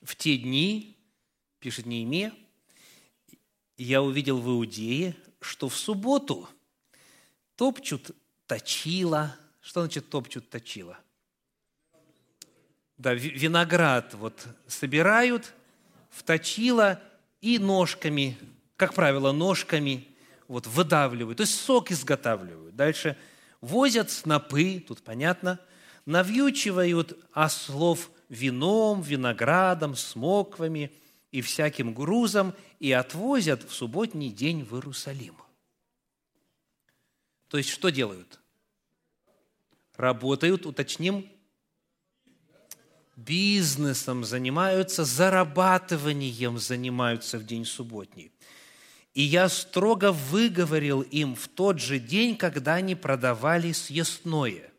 В 0.02 0.16
те 0.16 0.38
дни, 0.38 0.98
пишет 1.60 1.86
Неемия, 1.86 2.34
я 3.76 4.02
увидел 4.02 4.39
в 4.39 4.48
Иудее, 4.48 5.18
что 5.42 5.68
в 5.68 5.76
субботу– 5.76 6.48
топчут 7.56 8.12
точила. 8.48 9.36
Что 9.62 9.82
значит 9.82 10.10
топчут 10.10 10.50
точила? 10.50 10.98
Да, 12.98 13.13
виноград 13.13 14.13
вот 14.13 14.48
собирают 14.68 15.54
в 16.10 16.24
точило 16.24 17.02
и 17.42 17.58
ножками, 17.58 18.38
как 18.76 18.94
правило, 18.94 19.32
ножками 19.32 20.08
вот 20.48 20.68
выдавливают, 20.68 21.38
то 21.38 21.44
есть 21.44 21.60
сок 21.60 21.92
изготавливают. 21.92 22.76
Дальше 22.76 23.18
возят 23.62 24.12
снопы, 24.12 24.84
тут 24.86 25.02
понятно, 25.02 25.60
навьючивают 26.06 27.18
ослов 27.32 28.12
вином, 28.30 29.02
виноградом, 29.02 29.96
смоквами 29.96 30.92
и 31.32 31.42
всяким 31.42 31.94
грузом 31.94 32.54
и 32.80 32.92
отвозят 32.92 33.63
в 33.63 33.74
субботний 33.74 34.30
день 34.30 34.63
в 34.63 34.76
Иерусалим. 34.76 35.36
То 37.54 37.58
есть 37.60 37.70
что 37.70 37.89
делают? 37.89 38.39
Работают, 39.96 40.66
уточним, 40.66 41.30
бизнесом 43.16 44.24
занимаются, 44.24 45.06
зарабатыванием 45.06 46.58
занимаются 46.58 47.38
в 47.38 47.46
день 47.46 47.66
субботний. 47.66 48.32
И 49.13 49.22
я 49.22 49.50
строго 49.50 50.12
выговорил 50.12 51.02
им 51.02 51.36
в 51.36 51.48
тот 51.48 51.80
же 51.80 52.00
день, 52.00 52.38
когда 52.38 52.74
они 52.74 52.96
продавали 52.96 53.72
съестное. 53.72 54.72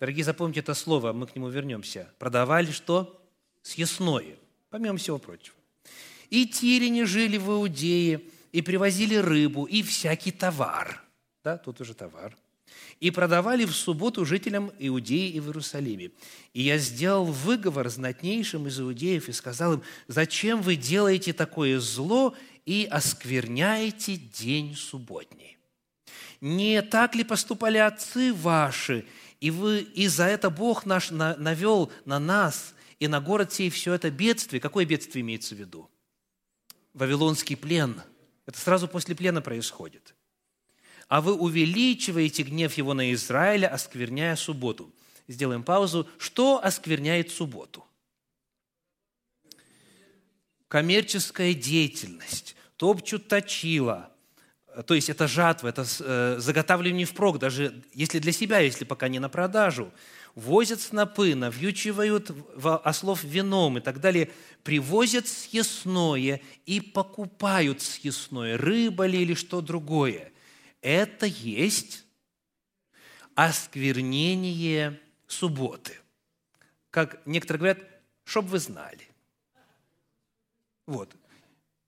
Дорогие, 0.00 0.24
запомните 0.24 0.60
это 0.60 0.72
слово, 0.72 1.12
мы 1.12 1.26
к 1.26 1.36
нему 1.36 1.50
вернемся. 1.50 2.10
Продавали 2.18 2.70
что? 2.70 3.22
Съестное, 3.60 4.38
помимо 4.70 4.96
всего 4.96 5.18
прочего. 5.18 5.56
И 6.30 6.46
тирине 6.46 7.04
жили 7.04 7.36
в 7.36 7.50
Иудее, 7.50 8.22
и 8.50 8.62
привозили 8.62 9.16
рыбу, 9.16 9.66
и 9.66 9.82
всякий 9.82 10.32
товар– 10.32 10.98
да, 11.44 11.58
тут 11.58 11.80
уже 11.80 11.94
товар, 11.94 12.36
и 13.00 13.10
продавали 13.10 13.64
в 13.64 13.72
субботу 13.72 14.24
жителям 14.24 14.72
Иудеи 14.78 15.30
и 15.30 15.40
в 15.40 15.46
Иерусалиме. 15.46 16.10
И 16.52 16.62
я 16.62 16.78
сделал 16.78 17.24
выговор 17.24 17.88
знатнейшим 17.88 18.68
из 18.68 18.80
иудеев 18.80 19.28
и 19.28 19.32
сказал 19.32 19.74
им, 19.74 19.82
зачем 20.08 20.62
вы 20.62 20.76
делаете 20.76 21.32
такое 21.32 21.80
зло 21.80 22.34
и 22.64 22.88
оскверняете 22.90 24.16
день 24.16 24.76
субботний? 24.76 25.58
Не 26.40 26.82
так 26.82 27.14
ли 27.14 27.24
поступали 27.24 27.78
отцы 27.78 28.32
ваши, 28.32 29.04
и, 29.40 29.50
вы, 29.50 29.80
и 29.80 30.06
за 30.06 30.24
это 30.24 30.50
Бог 30.50 30.86
наш 30.86 31.10
навел 31.10 31.92
на 32.04 32.18
нас 32.18 32.74
и 33.00 33.08
на 33.08 33.20
город 33.20 33.52
сей 33.52 33.70
все 33.70 33.94
это 33.94 34.10
бедствие? 34.10 34.60
Какое 34.60 34.84
бедствие 34.84 35.22
имеется 35.22 35.54
в 35.54 35.58
виду? 35.58 35.90
Вавилонский 36.94 37.56
плен. 37.56 38.00
Это 38.46 38.58
сразу 38.58 38.86
после 38.86 39.14
плена 39.14 39.40
происходит– 39.42 40.14
а 41.12 41.20
вы 41.20 41.34
увеличиваете 41.34 42.42
гнев 42.42 42.72
его 42.78 42.94
на 42.94 43.12
Израиля, 43.12 43.68
оскверняя 43.68 44.34
субботу. 44.34 44.90
Сделаем 45.28 45.62
паузу. 45.62 46.08
Что 46.16 46.64
оскверняет 46.64 47.30
субботу? 47.30 47.84
Коммерческая 50.68 51.52
деятельность, 51.52 52.56
топчут 52.78 53.28
точила, 53.28 54.10
то 54.86 54.94
есть 54.94 55.10
это 55.10 55.28
жатва, 55.28 55.68
это 55.68 55.84
э, 56.00 56.36
заготавливание 56.38 57.04
впрок, 57.04 57.38
даже 57.38 57.82
если 57.92 58.18
для 58.18 58.32
себя, 58.32 58.60
если 58.60 58.84
пока 58.86 59.08
не 59.08 59.18
на 59.18 59.28
продажу– 59.28 59.92
возят 60.34 60.80
снопы, 60.80 61.34
навьючивают 61.34 62.30
ослов 62.84 63.22
вином 63.22 63.76
и 63.76 63.80
так 63.82 64.00
далее, 64.00 64.30
привозят 64.62 65.28
съестное 65.28 66.40
и 66.64 66.80
покупают 66.80 67.82
съестное, 67.82 68.56
рыба 68.56 69.04
ли 69.04 69.20
или 69.20 69.34
что 69.34 69.60
другое. 69.60 70.31
Это 70.82 71.24
есть 71.26 72.04
осквернение 73.34 75.00
субботы. 75.26 75.96
Как 76.90 77.26
некоторые 77.26 77.58
говорят, 77.58 77.78
чтоб 78.24 78.44
вы 78.44 78.58
знали. 78.58 79.08
Вот. 80.86 81.16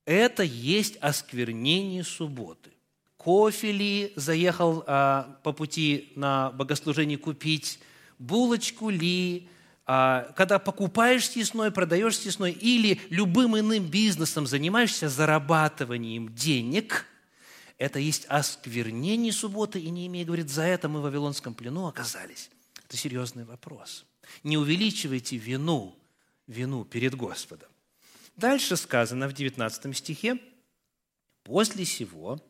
Это 0.05 0.41
есть 0.41 0.97
осквернение 0.97 2.03
субботы. 2.03 2.71
Кофе 3.17 3.71
ли 3.71 4.13
заехал 4.15 4.83
а, 4.87 5.39
по 5.43 5.51
пути 5.51 6.11
на 6.15 6.51
богослужение 6.51 7.19
купить– 7.19 7.79
булочку 8.19 8.89
ли, 8.89 9.47
а, 9.85 10.31
когда 10.35 10.59
покупаешь 10.59 11.29
съестное, 11.29 11.71
продаешь 11.71 12.17
съестное 12.19 12.51
или 12.51 12.99
любым 13.09 13.57
иным 13.57 13.85
бизнесом 13.85 14.47
занимаешься 14.47 15.09
зарабатыванием 15.09 16.33
денег, 16.33 17.05
это 17.77 17.99
есть 17.99 18.25
осквернение 18.27 19.33
субботы, 19.33 19.79
и 19.79 19.89
не 19.89 20.07
имея, 20.07 20.25
говорит, 20.25 20.49
за 20.49 20.63
это 20.63 20.87
мы 20.87 20.99
в 20.99 21.03
Вавилонском 21.03 21.53
плену 21.53 21.87
оказались. 21.87 22.49
Это 22.87 22.97
серьезный 22.97 23.43
вопрос. 23.43 24.05
Не 24.43 24.57
увеличивайте 24.57 25.37
вину, 25.37 25.97
вину 26.47 26.85
перед 26.85 27.15
Господом. 27.15 27.69
Дальше 28.37 28.77
сказано 28.77 29.27
в 29.27 29.33
19 29.33 29.95
стихе, 29.95 30.37
«После 31.43 31.85
сего, 31.85 32.41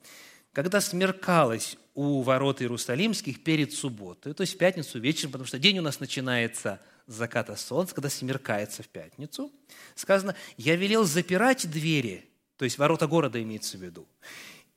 когда 0.54 0.80
смеркалось 0.80 1.78
у 1.96 2.22
ворот 2.22 2.62
Иерусалимских 2.62 3.44
перед 3.44 3.74
субботой, 3.74 4.34
то 4.34 4.42
есть 4.42 4.56
в 4.56 4.58
пятницу 4.58 5.00
вечером, 5.00 5.32
потому 5.32 5.48
что 5.48 5.60
день 5.60 5.80
у 5.80 5.82
нас 5.82 6.00
начинается 6.00 6.82
с 7.08 7.14
заката 7.14 7.56
солнца, 7.56 7.94
когда 7.94 8.10
смеркается 8.10 8.84
в 8.84 8.88
пятницу, 8.88 9.52
сказано, 9.96 10.36
«Я 10.58 10.76
велел 10.76 11.04
запирать 11.06 11.70
двери», 11.70 12.30
то 12.58 12.66
есть 12.66 12.78
ворота 12.78 13.08
города 13.08 13.42
имеется 13.42 13.78
в 13.78 13.82
виду, 13.82 14.08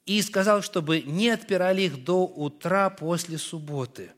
и 0.09 0.23
сказал, 0.23 0.63
чтобы 0.63 1.03
не 1.03 1.29
отпирали 1.29 1.83
их 1.83 2.03
до 2.03 2.25
утра 2.25 2.89
после 2.89 3.37
субботы. 3.37 4.11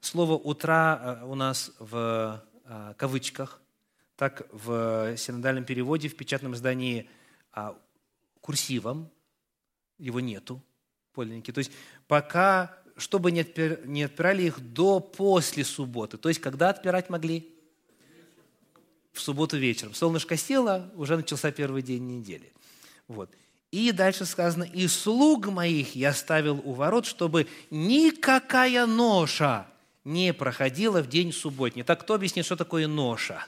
Слово 0.00 0.34
«утра» 0.34 1.20
э, 1.22 1.24
у 1.24 1.34
нас 1.34 1.72
в 1.78 2.44
э, 2.66 2.94
кавычках, 2.98 3.62
так 4.16 4.46
в 4.52 5.16
синодальном 5.16 5.64
переводе, 5.64 6.08
в 6.08 6.16
печатном 6.16 6.54
издании 6.54 7.08
а, 7.52 7.74
курсивом, 8.42 9.10
его 9.98 10.20
нету, 10.20 10.62
подлинники. 11.14 11.50
То 11.52 11.58
есть 11.58 11.72
пока, 12.06 12.76
чтобы 12.98 13.32
не, 13.32 13.40
отпир, 13.40 13.80
отпирали 14.04 14.42
их 14.42 14.60
до 14.60 15.00
после 15.00 15.64
субботы. 15.64 16.18
То 16.18 16.28
есть 16.28 16.40
когда 16.40 16.68
отпирать 16.68 17.08
могли? 17.08 17.50
В 19.12 19.20
субботу 19.20 19.56
вечером. 19.56 19.94
Солнышко 19.94 20.36
село, 20.36 20.90
уже 20.96 21.16
начался 21.16 21.50
первый 21.50 21.82
день 21.82 22.06
недели. 22.06 22.52
Вот. 23.08 23.30
И 23.74 23.90
дальше 23.90 24.24
сказано, 24.24 24.62
«И 24.62 24.86
слуг 24.86 25.46
моих 25.46 25.96
я 25.96 26.12
ставил 26.14 26.60
у 26.64 26.74
ворот, 26.74 27.06
чтобы 27.06 27.48
никакая 27.70 28.86
ноша 28.86 29.66
не 30.04 30.32
проходила 30.32 31.02
в 31.02 31.08
день 31.08 31.32
субботний». 31.32 31.82
Так 31.82 32.02
кто 32.02 32.14
объяснит, 32.14 32.44
что 32.44 32.54
такое 32.54 32.86
ноша? 32.86 33.44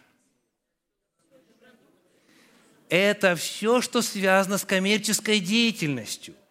Это 2.88 3.36
все, 3.36 3.80
что 3.80 4.02
связано 4.02 4.58
с 4.58 4.64
коммерческой 4.64 5.38
деятельностью– 5.38 6.34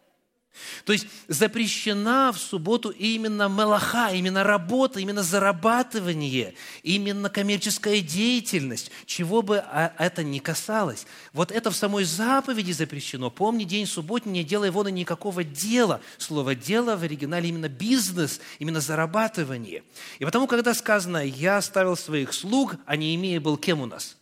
то 0.85 0.93
есть 0.93 1.07
запрещена 1.27 2.31
в 2.31 2.37
субботу 2.37 2.89
именно 2.89 3.49
мелаха, 3.49 4.11
именно 4.11 4.43
работа, 4.43 4.99
именно 4.99 5.23
зарабатывание, 5.23 6.55
именно 6.83 7.29
коммерческая 7.29 8.01
деятельность, 8.01 8.91
чего 9.05 9.41
бы 9.41 9.57
а, 9.57 9.93
это 9.97 10.23
ни 10.23 10.39
касалось. 10.39 11.05
Вот 11.33 11.51
это 11.51 11.71
в 11.71 11.75
самой 11.75 12.03
заповеди 12.03 12.71
запрещено. 12.71 13.29
Помни 13.29 13.63
день 13.63 13.85
субботний, 13.85 14.31
не 14.31 14.43
делай 14.43 14.69
вон 14.69 14.87
никакого 14.87 15.43
дела. 15.43 16.01
Слово 16.17 16.55
«дело» 16.55 16.95
в 16.95 17.03
оригинале 17.03 17.49
именно 17.49 17.69
бизнес, 17.69 18.39
именно 18.59 18.79
зарабатывание. 18.79 19.83
И 20.19 20.25
потому, 20.25 20.47
когда 20.47 20.73
сказано 20.73 21.25
«я 21.25 21.57
оставил 21.57 21.97
своих 21.97 22.33
слуг», 22.33 22.75
а 22.85 22.95
не 22.95 23.15
имея 23.15 23.39
был 23.39 23.57
кем 23.57 23.81
у 23.81 23.85
нас? 23.85 24.17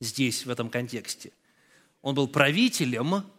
Здесь, 0.00 0.46
в 0.46 0.50
этом 0.50 0.70
контексте. 0.70 1.32
Он 2.02 2.14
был 2.14 2.28
правителем– 2.28 3.24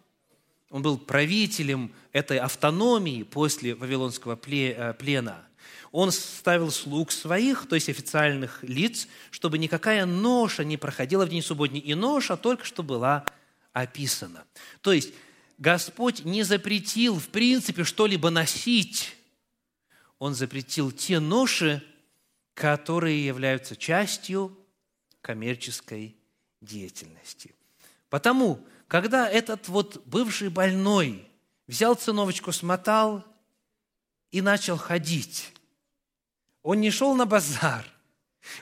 он 0.69 0.81
был 0.81 0.97
правителем 0.97 1.93
этой 2.11 2.39
автономии 2.39 3.23
после 3.23 3.73
Вавилонского 3.73 4.39
э, 4.45 4.93
плена. 4.93 5.47
Он 5.91 6.11
ставил 6.11 6.71
слуг 6.71 7.11
своих, 7.11 7.67
то 7.67 7.75
есть 7.75 7.89
официальных 7.89 8.61
лиц, 8.63 9.07
чтобы 9.31 9.57
никакая 9.57 10.05
ноша 10.05 10.65
не 10.65 10.75
проходила 10.75 11.25
в 11.25 11.29
день 11.29 11.41
субботний. 11.41 11.79
И 11.79 11.95
ноша 11.95 12.35
только 12.35 12.65
что 12.65 12.83
была 12.83 13.25
описана. 13.71 14.43
То 14.81 14.91
есть 14.91 15.13
Господь 15.57 16.25
не 16.25 16.43
запретил, 16.43 17.17
в 17.19 17.29
принципе, 17.29 17.83
что-либо 17.83 18.29
носить. 18.29 19.15
Он 20.19 20.35
запретил 20.35 20.91
те 20.91 21.19
ноши, 21.19 21.81
которые 22.53 23.25
являются 23.25 23.75
частью 23.75 24.57
коммерческой 25.21 26.15
деятельности. 26.59 27.55
Потому 28.09 28.65
когда 28.87 29.29
этот 29.29 29.67
вот 29.67 30.01
бывший 30.05 30.49
больной 30.49 31.27
взял 31.67 31.95
циновочку, 31.95 32.51
смотал 32.51 33.23
и 34.31 34.41
начал 34.41 34.77
ходить, 34.77 35.53
он 36.63 36.81
не 36.81 36.91
шел 36.91 37.15
на 37.15 37.25
базар, 37.25 37.85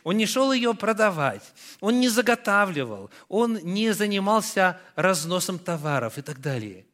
он 0.03 0.17
не 0.17 0.25
шел 0.25 0.51
ее 0.51 0.73
продавать, 0.73 1.53
он 1.79 1.99
не 1.99 2.09
заготавливал, 2.09 3.09
он 3.27 3.55
не 3.63 3.93
занимался 3.93 4.79
разносом 4.95 5.59
товаров 5.59 6.17
и 6.17 6.21
так 6.21 6.41
далее. 6.41 6.85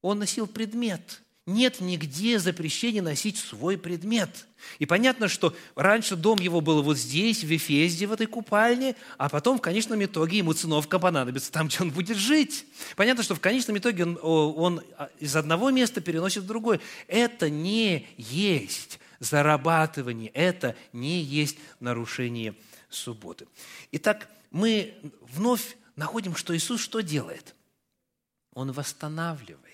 Он 0.00 0.18
носил 0.18 0.46
предмет– 0.46 1.22
нет 1.48 1.80
нигде 1.80 2.38
запрещения 2.38 3.02
носить 3.02 3.38
свой 3.38 3.78
предмет. 3.78 4.46
И 4.78 4.86
понятно, 4.86 5.28
что 5.28 5.56
раньше 5.74 6.14
дом 6.14 6.38
его 6.38 6.60
был 6.60 6.82
вот 6.82 6.98
здесь, 6.98 7.42
в 7.42 7.56
Эфезде, 7.56 8.06
в 8.06 8.12
этой 8.12 8.26
купальне, 8.26 8.94
а 9.16 9.28
потом 9.28 9.58
в 9.58 9.62
конечном 9.62 10.04
итоге 10.04 10.38
ему 10.38 10.52
циновка 10.52 10.98
понадобится 10.98 11.50
там, 11.50 11.68
где 11.68 11.78
он 11.80 11.90
будет 11.90 12.18
жить. 12.18 12.66
Понятно, 12.96 13.22
что 13.22 13.34
в 13.34 13.40
конечном 13.40 13.78
итоге 13.78 14.04
он, 14.04 14.18
он 14.22 14.82
а, 14.96 15.08
из 15.18 15.34
одного 15.36 15.70
места 15.70 16.00
переносит 16.00 16.44
в 16.44 16.46
другое. 16.46 16.80
Это 17.06 17.48
не 17.48 18.06
есть 18.16 19.00
зарабатывание, 19.18 20.30
это 20.34 20.76
не 20.92 21.20
есть 21.20 21.56
нарушение 21.80 22.54
субботы. 22.90 23.46
Итак, 23.92 24.28
мы 24.50 24.94
вновь 25.22 25.76
находим, 25.96 26.36
что 26.36 26.54
Иисус 26.54 26.80
что 26.80 27.00
делает? 27.00 27.54
Он 28.52 28.72
восстанавливает 28.72 29.67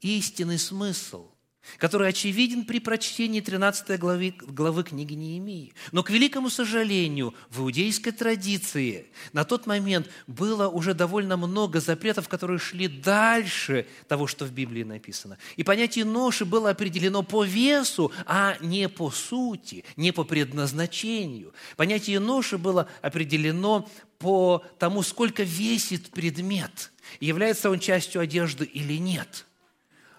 истинный 0.00 0.58
смысл, 0.58 1.30
который 1.78 2.08
очевиден 2.08 2.64
при 2.64 2.78
прочтении 2.78 3.40
13 3.40 3.98
главы, 3.98 4.34
главы 4.40 4.84
книги 4.84 5.14
Неемии. 5.14 5.72
Но, 5.92 6.02
к 6.02 6.10
великому 6.10 6.48
сожалению, 6.50 7.34
в 7.50 7.60
иудейской 7.60 8.12
традиции 8.12 9.10
на 9.32 9.44
тот 9.44 9.66
момент 9.66 10.08
было 10.26 10.68
уже 10.68 10.94
довольно 10.94 11.36
много 11.36 11.80
запретов, 11.80 12.28
которые 12.28 12.58
шли 12.58 12.88
дальше 12.88 13.86
того, 14.08 14.26
что 14.26 14.44
в 14.44 14.52
Библии 14.52 14.84
написано. 14.84 15.38
И 15.56 15.64
понятие 15.64 16.04
ноши 16.04 16.44
было 16.44 16.70
определено 16.70 17.22
по 17.22 17.44
весу, 17.44 18.12
а 18.26 18.56
не 18.60 18.88
по 18.88 19.10
сути, 19.10 19.84
не 19.96 20.12
по 20.12 20.24
предназначению. 20.24 21.52
Понятие 21.76 22.20
ноши 22.20 22.58
было 22.58 22.88
определено 23.02 23.88
по 24.18 24.64
тому, 24.78 25.02
сколько 25.02 25.42
весит 25.42 26.10
предмет, 26.10 26.90
является 27.20 27.70
он 27.70 27.80
частью 27.80 28.22
одежды 28.22 28.64
или 28.64 28.94
нет– 28.94 29.45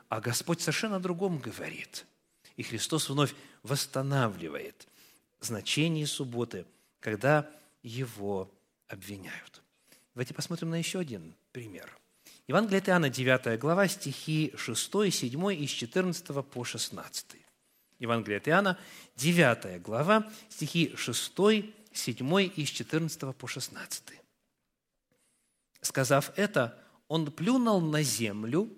а 0.10 0.22
Господь 0.22 0.62
совершенно 0.62 0.98
о 0.98 1.00
другом 1.00 1.40
говорит. 1.40 2.06
И 2.56 2.64
Христос 2.64 3.10
вновь 3.10 3.34
восстанавливает 3.64 4.88
значение 5.40 6.08
субботы, 6.08 6.66
когда 7.00 7.50
его 7.84 8.52
обвиняют. 8.88 9.62
Давайте 10.14 10.34
посмотрим 10.34 10.70
на 10.70 10.76
еще 10.76 11.00
один 11.00 11.36
пример. 11.52 11.98
Евангелие 12.48 12.80
от 12.80 12.90
Иоанна, 12.90 13.10
9 13.10 13.60
глава, 13.60 13.88
стихи 13.88 14.54
6, 14.56 15.12
7 15.12 15.54
и 15.54 15.68
с 15.68 15.70
14 15.70 16.46
по 16.46 16.64
16. 16.64 17.26
Евангелие 18.00 18.38
от 18.38 18.48
Иоанна, 18.48 18.80
9 19.18 19.82
глава, 19.82 20.32
стихи 20.50 20.94
6, 20.96 21.34
7 21.92 22.52
и 22.56 22.66
с 22.66 22.70
14 22.70 23.36
по 23.36 23.48
16. 23.48 24.04
Сказав 25.82 26.32
это, 26.38 26.82
он 27.08 27.32
плюнул 27.32 27.82
на 27.82 28.02
землю 28.02 28.70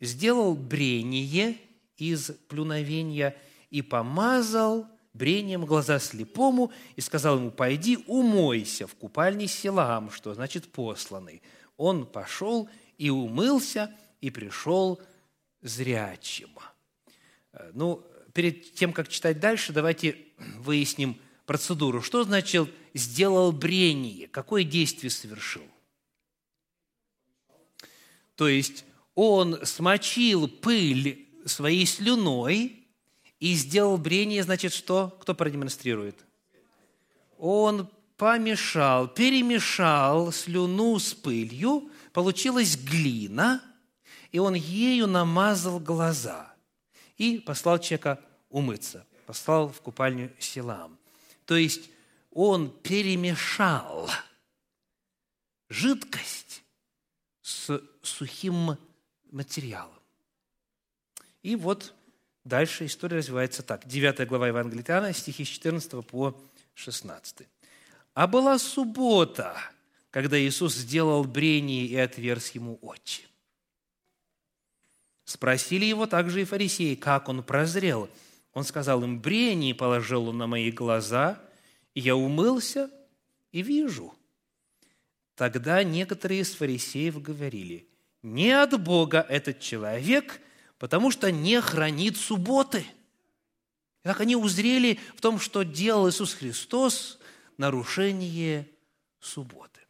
сделал 0.00 0.54
брение 0.54 1.58
из 1.96 2.30
плюновения 2.48 3.36
и 3.70 3.82
помазал 3.82 4.86
брением 5.14 5.64
глаза 5.64 5.98
слепому 5.98 6.72
и 6.96 7.00
сказал 7.00 7.38
ему, 7.38 7.50
пойди 7.50 7.98
умойся 8.06 8.86
в 8.86 8.94
купальне 8.94 9.46
Силаам, 9.46 10.10
что 10.10 10.34
значит 10.34 10.70
посланный. 10.70 11.42
Он 11.76 12.04
пошел 12.06 12.68
и 12.98 13.10
умылся, 13.10 13.94
и 14.20 14.30
пришел 14.30 15.00
зрячим. 15.60 16.50
Э, 17.52 17.70
ну, 17.74 18.04
перед 18.32 18.74
тем, 18.74 18.92
как 18.92 19.08
читать 19.08 19.40
дальше, 19.40 19.72
давайте 19.72 20.16
выясним 20.58 21.20
процедуру. 21.46 22.02
Что 22.02 22.24
значит 22.24 22.72
«сделал 22.94 23.52
брение»? 23.52 24.28
Какое 24.28 24.64
действие 24.64 25.10
совершил? 25.10 25.64
То 28.34 28.48
есть 28.48 28.84
он 29.14 29.64
смочил 29.64 30.48
пыль 30.48 31.28
своей 31.46 31.86
слюной 31.86 32.86
и 33.38 33.54
сделал 33.54 33.96
брение, 33.98 34.42
значит, 34.42 34.72
что? 34.72 35.16
Кто 35.20 35.34
продемонстрирует? 35.34 36.24
Он 37.38 37.88
помешал, 38.16 39.08
перемешал 39.08 40.32
слюну 40.32 40.98
с 40.98 41.14
пылью, 41.14 41.90
получилась 42.12 42.76
глина, 42.76 43.62
и 44.32 44.38
он 44.38 44.54
ею 44.54 45.06
намазал 45.06 45.78
глаза 45.78 46.54
и 47.16 47.38
послал 47.38 47.78
человека 47.78 48.20
умыться, 48.50 49.06
послал 49.26 49.68
в 49.68 49.80
купальню 49.80 50.32
Силам. 50.38 50.98
То 51.44 51.56
есть 51.56 51.90
он 52.30 52.70
перемешал 52.70 54.08
жидкость 55.68 56.62
с 57.42 57.80
сухим 58.02 58.76
материалом. 59.34 59.98
И 61.42 61.56
вот 61.56 61.92
дальше 62.44 62.86
история 62.86 63.18
развивается 63.18 63.62
так. 63.62 63.86
9 63.86 64.26
глава 64.26 64.48
Евангелия 64.48 64.84
Иоанна, 64.88 65.12
стихи 65.12 65.44
с 65.44 65.48
14 65.48 66.06
по 66.06 66.40
16. 66.74 67.46
«А 68.14 68.26
была 68.26 68.58
суббота, 68.58 69.56
когда 70.14 70.38
Иисус 70.38 70.76
сделал 70.76 71.24
брение 71.24 71.86
и 71.86 71.96
отверз 71.96 72.50
ему 72.50 72.78
очи. 72.82 73.24
Спросили 75.24 75.84
его 75.84 76.06
также 76.06 76.42
и 76.42 76.44
фарисеи, 76.44 76.94
как 76.94 77.28
он 77.28 77.42
прозрел. 77.42 78.08
Он 78.52 78.62
сказал 78.62 79.02
им, 79.02 79.20
брение 79.20 79.74
положил 79.74 80.28
он 80.28 80.38
на 80.38 80.46
мои 80.46 80.70
глаза, 80.70 81.42
и 81.94 82.00
я 82.00 82.14
умылся 82.14 82.92
и 83.50 83.62
вижу. 83.62 84.14
Тогда 85.34 85.82
некоторые 85.82 86.42
из 86.42 86.54
фарисеев 86.54 87.20
говорили, 87.20 87.88
не 88.24 88.50
от 88.52 88.80
Бога 88.82 89.24
этот 89.28 89.60
человек, 89.60 90.40
потому 90.78 91.10
что 91.10 91.30
не 91.30 91.60
хранит 91.60 92.16
субботы. 92.16 92.86
И 94.02 94.08
так 94.08 94.20
они 94.20 94.34
узрели 94.34 94.98
в 95.14 95.20
том, 95.20 95.38
что 95.38 95.62
делал 95.62 96.08
Иисус 96.08 96.34
Христос, 96.34 97.18
нарушение 97.58 98.68
субботы. 99.20 99.80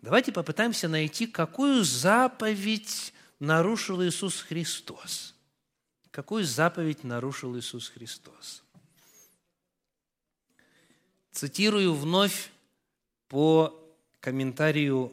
Давайте 0.00 0.32
попытаемся 0.32 0.88
найти, 0.88 1.26
какую 1.26 1.84
заповедь 1.84 3.12
нарушил 3.38 4.02
Иисус 4.02 4.40
Христос? 4.40 5.34
Какую 6.10 6.44
заповедь 6.44 7.04
нарушил 7.04 7.56
Иисус 7.58 7.90
Христос? 7.90 8.62
Цитирую 11.32 11.94
вновь 11.94 12.50
по 13.28 13.78
комментарию 14.20 15.12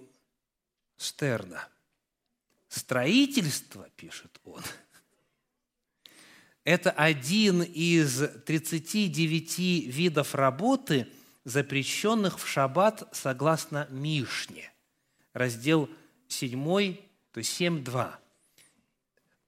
Стерна. 0.97 1.67
Строительство, 2.72 3.86
пишет 3.97 4.39
он, 4.45 4.61
это 6.63 6.89
один 6.89 7.63
из 7.63 8.24
39 8.45 9.88
видов 9.88 10.34
работы, 10.34 11.09
запрещенных 11.43 12.39
в 12.39 12.47
шаббат 12.47 13.09
согласно 13.11 13.88
Мишне, 13.89 14.72
раздел 15.34 15.89
7 16.30 16.95
то 17.34 17.39
есть 17.39 17.59
7.2. 17.59 18.13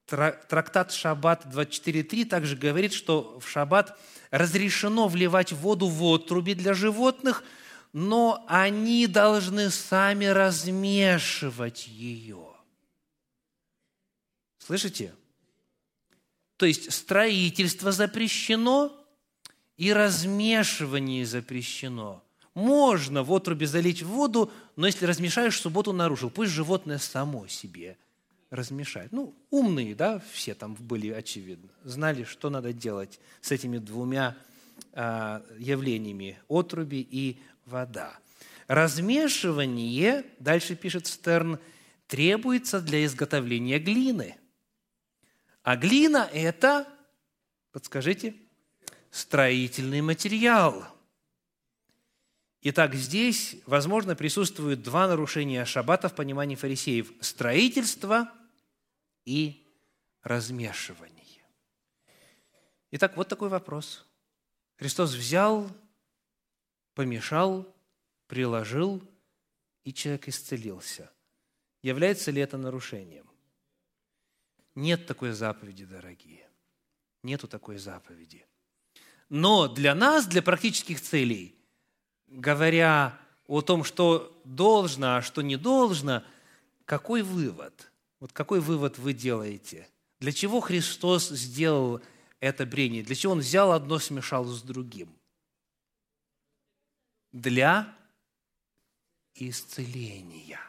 Трактат 0.06 0.92
Шаббат 0.92 1.46
24.3 1.46 2.26
также 2.26 2.58
говорит, 2.58 2.92
что 2.92 3.40
в 3.40 3.48
Шаббат 3.48 3.98
разрешено 4.32 5.08
вливать 5.08 5.54
воду 5.54 5.88
в 5.88 6.04
отруби 6.04 6.56
для 6.56 6.74
животных, 6.74 7.46
но 7.94 8.44
они 8.50 9.08
должны 9.08 9.70
сами 9.70 10.26
размешивать 10.26 11.88
ее. 11.88 12.43
Слышите? 14.64 15.14
То 16.56 16.66
есть 16.66 16.94
строительство 16.94 17.92
запрещено 17.92 18.94
и 19.76 19.92
размешивание 19.92 21.26
запрещено. 21.26 22.24
Можно 22.54 23.24
в 23.24 23.34
отрубе 23.34 23.68
залить 23.68 24.04
воду, 24.04 24.54
но 24.78 24.88
если 24.88 25.06
размешаешь, 25.06 25.60
субботу 25.60 25.92
нарушил. 25.92 26.30
Пусть 26.30 26.52
животное 26.52 26.98
само 26.98 27.46
себе 27.48 27.98
размешает. 28.52 29.12
Ну, 29.12 29.36
умные, 29.50 29.96
да, 29.96 30.22
все 30.32 30.54
там 30.54 30.76
были, 30.76 31.10
очевидно. 31.10 31.70
Знали, 31.84 32.24
что 32.24 32.50
надо 32.50 32.72
делать 32.72 33.20
с 33.42 33.52
этими 33.52 33.80
двумя 33.80 34.38
а, 34.94 35.44
явлениями– 35.58 36.40
отруби 36.48 37.06
и 37.12 37.38
вода. 37.66 38.18
Размешивание, 38.68 40.24
дальше 40.40 40.76
пишет 40.76 41.08
Стерн, 41.08 41.60
требуется 42.08 42.80
для 42.80 43.04
изготовления 43.04 43.80
глины. 43.80 44.38
А 45.64 45.76
глина– 45.76 46.30
это, 46.34 46.88
подскажите, 47.72 48.36
строительный 49.10 50.02
материал– 50.02 50.88
Итак, 52.66 52.96
здесь, 52.96 53.58
возможно, 53.66 54.16
присутствуют 54.16 54.82
два 54.82 55.10
нарушения 55.10 55.66
шаббата 55.66 56.08
в 56.08 56.16
понимании 56.16 56.56
фарисеев– 56.56 57.12
строительство 57.20 58.32
и 59.26 59.68
размешивание. 60.22 61.44
Итак, 62.92 63.18
вот 63.18 63.28
такой 63.28 63.50
вопрос. 63.50 64.06
Христос 64.78 65.14
взял, 65.14 65.70
помешал, 66.94 67.68
приложил, 68.28 69.04
и 69.84 69.94
человек 69.94 70.30
исцелился. 70.30 71.12
Является 71.82 72.32
ли 72.32 72.42
это 72.42 72.58
нарушением? 72.58 73.30
Нет 74.76 75.06
такой 75.06 75.32
заповеди, 75.32 75.86
дорогие. 75.86 76.48
Нету 77.24 77.48
такой 77.48 77.78
заповеди. 77.78 78.46
Но 79.30 79.68
для 79.68 79.96
нас, 79.96 80.26
для 80.28 80.42
практических 80.42 81.02
целей– 81.02 81.56
говоря 82.34 83.20
о 83.48 83.62
том, 83.62 83.84
что 83.84 84.40
должно, 84.44 85.18
а 85.18 85.22
что 85.22 85.42
не 85.42 85.56
должно, 85.56 86.24
какой 86.86 87.22
вывод? 87.22 87.92
Вот 88.20 88.34
какой 88.34 88.60
вывод 88.60 88.98
вы 88.98 89.14
делаете? 89.14 89.88
Для 90.20 90.32
чего 90.32 90.60
Христос 90.60 91.30
сделал 91.30 92.02
это 92.40 92.66
брение? 92.66 93.04
Для 93.04 93.16
чего 93.16 93.34
Он 93.34 93.40
взял 93.40 93.72
одно, 93.72 94.00
смешал 94.00 94.46
с 94.46 94.62
другим? 94.62 95.14
Для 97.32 97.94
исцеления. 99.36 100.60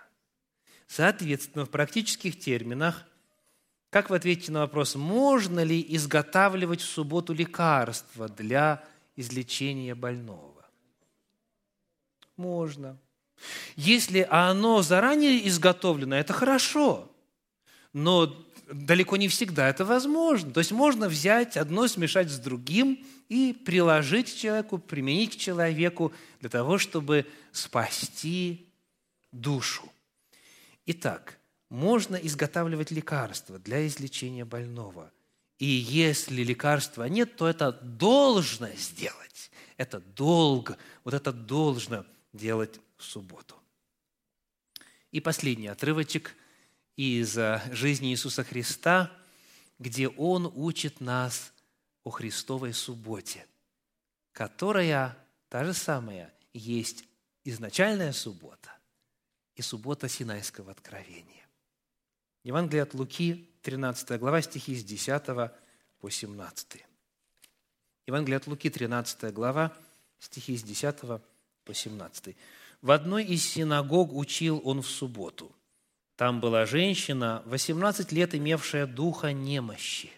Соответственно, 0.86 1.66
в 1.66 1.70
практических 1.70 2.38
терминах, 2.38 3.06
как 3.94 4.10
вы 4.10 4.16
ответите 4.16 4.50
на 4.50 4.62
вопрос, 4.62 4.96
можно 4.96 5.62
ли 5.62 5.80
изготавливать 5.90 6.80
в 6.80 6.84
субботу 6.84 7.32
лекарства 7.32 8.28
для 8.28 8.82
излечения 9.14 9.94
больного? 9.94 10.66
Можно. 12.36 12.98
Если 13.76 14.26
оно 14.28 14.82
заранее 14.82 15.46
изготовлено, 15.46 16.16
это 16.16 16.32
хорошо. 16.32 17.08
Но 17.92 18.34
далеко 18.66 19.16
не 19.16 19.28
всегда 19.28 19.68
это 19.68 19.84
возможно. 19.84 20.52
То 20.52 20.58
есть 20.58 20.72
можно 20.72 21.08
взять 21.08 21.56
одно, 21.56 21.86
смешать 21.86 22.30
с 22.30 22.38
другим 22.40 23.06
и 23.28 23.52
приложить 23.64 24.36
человеку, 24.36 24.78
применить 24.78 25.36
к 25.36 25.38
человеку 25.38 26.12
для 26.40 26.50
того, 26.50 26.78
чтобы 26.78 27.28
спасти 27.52 28.66
душу. 29.30 29.88
Итак, 30.84 31.38
можно 31.74 32.14
изготавливать 32.14 32.92
лекарства 32.92 33.58
для 33.58 33.86
излечения 33.86 34.44
больного. 34.44 35.12
И 35.58 35.66
если 35.66 36.44
лекарства 36.44 37.04
нет, 37.04 37.36
то 37.36 37.48
это 37.48 37.72
должно 37.72 38.68
сделать. 38.76 39.50
Это 39.76 39.98
долг, 39.98 40.76
вот 41.02 41.14
это 41.14 41.32
должно 41.32 42.06
делать 42.32 42.80
в 42.96 43.02
субботу. 43.02 43.56
И 45.10 45.20
последний 45.20 45.66
отрывочек 45.66 46.36
из 46.96 47.36
э, 47.36 47.60
жизни 47.72 48.12
Иисуса 48.12 48.44
Христа, 48.44 49.10
где 49.80 50.08
Он 50.08 50.50
учит 50.54 51.00
нас 51.00 51.52
о 52.04 52.10
Христовой 52.10 52.72
субботе, 52.72 53.46
которая 54.32 55.18
та 55.48 55.64
же 55.64 55.74
самая 55.74 56.32
есть 56.52 57.04
изначальная 57.42 58.12
суббота 58.12 58.70
и 59.56 59.62
суббота 59.62 60.08
Синайского 60.08 60.70
откровения. 60.70 61.43
Евангелие 62.44 62.82
от 62.82 62.92
Луки, 62.92 63.48
13 63.62 64.20
глава, 64.20 64.42
стихи 64.42 64.74
с 64.74 64.84
10 64.84 65.24
по 65.98 66.10
17. 66.10 66.84
Евангелие 68.06 68.36
от 68.36 68.46
Луки, 68.46 68.68
13 68.68 69.32
глава, 69.32 69.72
стихи 70.18 70.54
с 70.54 70.62
10 70.62 71.22
по 71.64 71.72
17. 71.72 72.36
«В 72.82 72.90
одной 72.90 73.24
из 73.24 73.42
синагог 73.48 74.12
учил 74.12 74.60
он 74.62 74.82
в 74.82 74.86
субботу. 74.86 75.56
Там 76.16 76.42
была 76.42 76.66
женщина, 76.66 77.42
18 77.46 78.12
лет 78.12 78.34
имевшая 78.34 78.86
духа 78.86 79.32
немощи. 79.32 80.10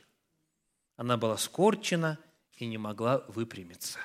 Она 0.96 1.16
была 1.16 1.36
скорчена 1.36 2.18
и 2.56 2.66
не 2.66 2.76
могла 2.76 3.24
выпрямиться. 3.28 4.00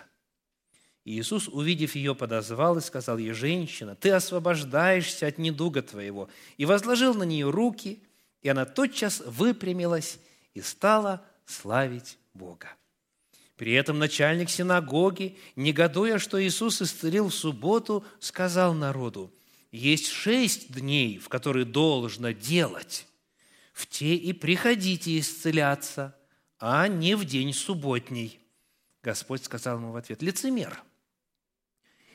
И 1.05 1.19
Иисус, 1.19 1.47
увидев 1.47 1.95
ее, 1.95 2.13
подозвал 2.13 2.77
и 2.77 2.81
сказал 2.81 3.17
ей, 3.17 3.31
«Женщина, 3.31 3.95
ты 3.95 4.11
освобождаешься 4.11 5.25
от 5.25 5.39
недуга 5.39 5.81
твоего». 5.81 6.29
И 6.57 6.65
возложил 6.65 7.15
на 7.15 7.23
нее 7.23 7.49
руки, 7.49 7.99
и 8.41 8.49
она 8.49 8.65
тотчас 8.65 9.21
выпрямилась 9.25 10.19
и 10.53 10.61
стала 10.61 11.25
славить 11.45 12.17
Бога. 12.33 12.69
При 13.55 13.73
этом 13.73 13.99
начальник 13.99 14.49
синагоги, 14.49 15.37
негодуя, 15.55 16.17
что 16.17 16.43
Иисус 16.43 16.81
исцелил 16.81 17.29
в 17.29 17.33
субботу, 17.33 18.03
сказал 18.19 18.73
народу, 18.73 19.31
«Есть 19.71 20.07
шесть 20.07 20.73
дней, 20.73 21.19
в 21.19 21.29
которые 21.29 21.65
должно 21.65 22.31
делать. 22.31 23.05
В 23.71 23.85
те 23.85 24.15
и 24.15 24.33
приходите 24.33 25.19
исцеляться, 25.19 26.15
а 26.59 26.87
не 26.87 27.15
в 27.15 27.25
день 27.25 27.53
субботний». 27.53 28.39
Господь 29.03 29.43
сказал 29.43 29.77
ему 29.77 29.91
в 29.91 29.95
ответ, 29.95 30.23
«Лицемер, 30.23 30.83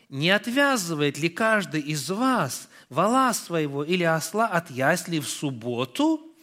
не 0.09 0.31
отвязывает 0.31 1.19
ли 1.19 1.29
каждый 1.29 1.81
из 1.81 2.09
вас 2.11 2.69
вала 2.89 3.33
своего 3.33 3.85
или 3.85 4.05
осла 4.05 4.47
от 4.47 4.71
ясли 4.71 5.19
в 5.19 5.29
субботу 5.29 6.35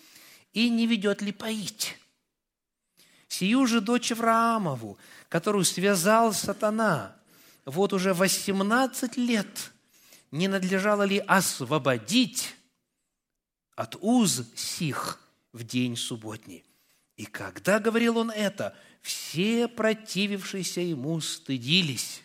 и 0.53 0.69
не 0.69 0.87
ведет 0.87 1.21
ли 1.21 1.31
поить?» 1.31 1.97
Сию 3.33 3.65
же 3.65 3.81
дочь 3.81 4.11
Авраамову, 4.11 4.99
которую 5.27 5.65
связал 5.65 6.33
сатана, 6.33 7.15
вот 7.65 7.91
уже 7.91 8.13
18 8.13 9.17
лет, 9.17 9.71
не 10.29 10.47
надлежало 10.47 11.01
ли 11.01 11.17
освободить 11.17 12.55
от 13.75 13.97
уз 14.01 14.43
сих 14.55 15.19
в 15.51 15.63
день 15.63 15.97
субботний? 15.97 16.63
И 17.15 17.25
когда 17.25 17.79
говорил 17.79 18.17
он 18.17 18.29
это, 18.29 18.75
все 19.01 19.67
противившиеся 19.67 20.81
ему 20.81 21.19
стыдились, 21.21 22.22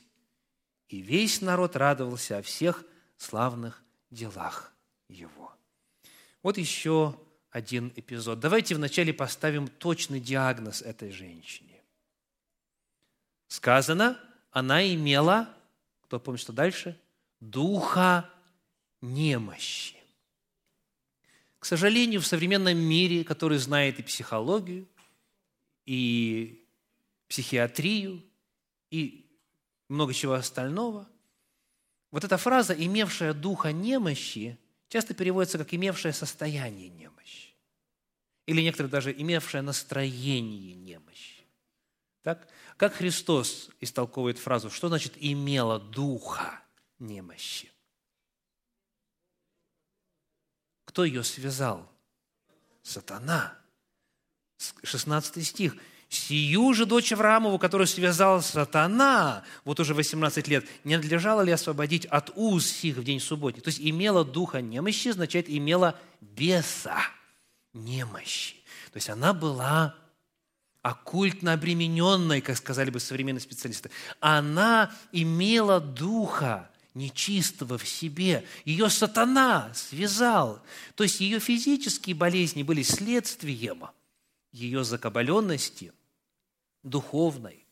и 0.89 1.01
весь 1.01 1.41
народ 1.41 1.76
радовался 1.76 2.39
о 2.39 2.43
всех 2.43 2.84
славных 3.16 3.82
делах 4.11 4.72
его. 5.09 5.53
Вот 6.43 6.57
еще 6.59 7.18
один 7.51 7.93
эпизод. 7.97 8.41
Давайте 8.41 8.74
вначале 8.74 9.12
поставим 9.12 9.68
точный 9.68 10.20
диагноз 10.20 10.82
этой 10.82 11.11
женщине. 11.11 11.82
Сказано, 13.49 14.18
она 14.51 14.86
имела, 14.95 15.55
кто 16.03 16.20
помнит, 16.20 16.41
что 16.41 16.53
дальше? 16.53 16.99
Духа 17.41 18.28
немощи. 19.01 19.97
К 21.59 21.64
сожалению, 21.64 22.20
в 22.20 22.26
современном 22.26 22.78
мире, 22.78 23.24
который 23.24 23.59
знает 23.59 23.99
и 23.99 24.03
психологию, 24.03 24.86
и 25.86 26.64
психиатрию, 27.26 28.22
и 28.91 29.28
много 29.89 30.14
чего 30.14 30.34
остального, 30.34 31.09
вот 32.11 32.24
эта 32.24 32.36
фраза 32.39 32.72
«имевшая 32.72 33.34
духа 33.34 33.72
немощи» 33.72 34.59
часто 34.89 35.14
переводится 35.14 35.59
как 35.59 35.74
«имевшая 35.74 36.12
состояние 36.12 36.89
немощи». 36.89 37.55
Или 38.47 38.62
некоторые 38.62 38.91
даже 38.91 39.12
«имевшая 39.12 39.62
настроение 39.62 40.74
немощи». 40.74 41.45
Так? 42.22 42.49
Как 42.76 42.95
Христос 42.95 43.70
истолковывает 43.80 44.39
фразу, 44.39 44.70
что 44.70 44.89
значит 44.89 45.14
«имела 45.16 45.78
духа 45.78 46.62
немощи»? 46.99 47.70
Кто 50.84 51.05
ее 51.05 51.22
связал? 51.22 51.91
Сатана. 52.82 53.59
16 54.82 55.47
стих. 55.47 55.76
Сию 56.09 56.73
же 56.73 56.87
дочь 56.87 57.13
Авраамову, 57.13 57.59
которую 57.59 57.87
связал 57.87 58.41
сатана, 58.41 59.45
вот 59.65 59.79
уже 59.79 59.93
18 59.93 60.49
лет, 60.49 60.67
не 60.83 60.97
надлежало 60.97 61.43
ли 61.43 61.53
освободить 61.53 62.07
от 62.07 62.31
уз 62.35 62.67
сих 62.67 62.97
в 62.97 63.05
день 63.05 63.21
субботний? 63.21 63.61
То 63.61 63.69
есть 63.69 63.81
имела 63.81 64.25
духа 64.25 64.63
немощи, 64.63 65.09
означает 65.09 65.51
имела 65.51 65.99
беса 66.21 66.97
немощи. 67.75 68.55
То 68.91 68.97
есть 68.97 69.11
она 69.11 69.35
была 69.35 69.95
оккультно 70.81 71.53
обремененной, 71.53 72.41
как 72.41 72.57
сказали 72.57 72.89
бы 72.89 73.01
современные 73.01 73.43
специалисты. 73.43 73.91
Она 74.21 74.91
имела 75.13 75.79
духа 75.79 76.71
нечистого 76.95 77.77
в 77.77 77.87
себе. 77.87 78.47
Ее 78.65 78.89
сатана 78.89 79.71
связал. 79.75 80.63
То 80.95 81.05
есть 81.05 81.21
ее 81.21 81.39
физические 81.39 82.17
болезни 82.17 82.63
были 82.63 82.83
следствием 82.83 83.85
ее 84.53 84.85
закабаленности, 84.85 85.93
духовной, 86.89 87.66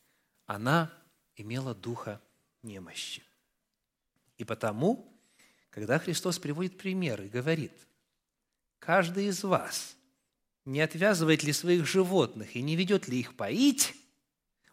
она 0.47 0.93
имела 1.37 1.75
духа 1.75 2.21
немощи. 2.63 3.23
И 4.39 4.45
потому, 4.45 5.19
когда 5.71 5.99
Христос 5.99 6.39
приводит 6.39 6.79
пример 6.79 7.23
и 7.23 7.29
говорит, 7.29 7.73
каждый 8.79 9.27
из 9.27 9.43
вас 9.43 9.97
не 10.65 10.81
отвязывает 10.81 11.43
ли 11.43 11.53
своих 11.53 11.87
животных 11.87 12.57
и 12.57 12.63
не 12.63 12.77
ведет 12.77 13.09
ли 13.09 13.21
их 13.21 13.37
поить, 13.37 13.95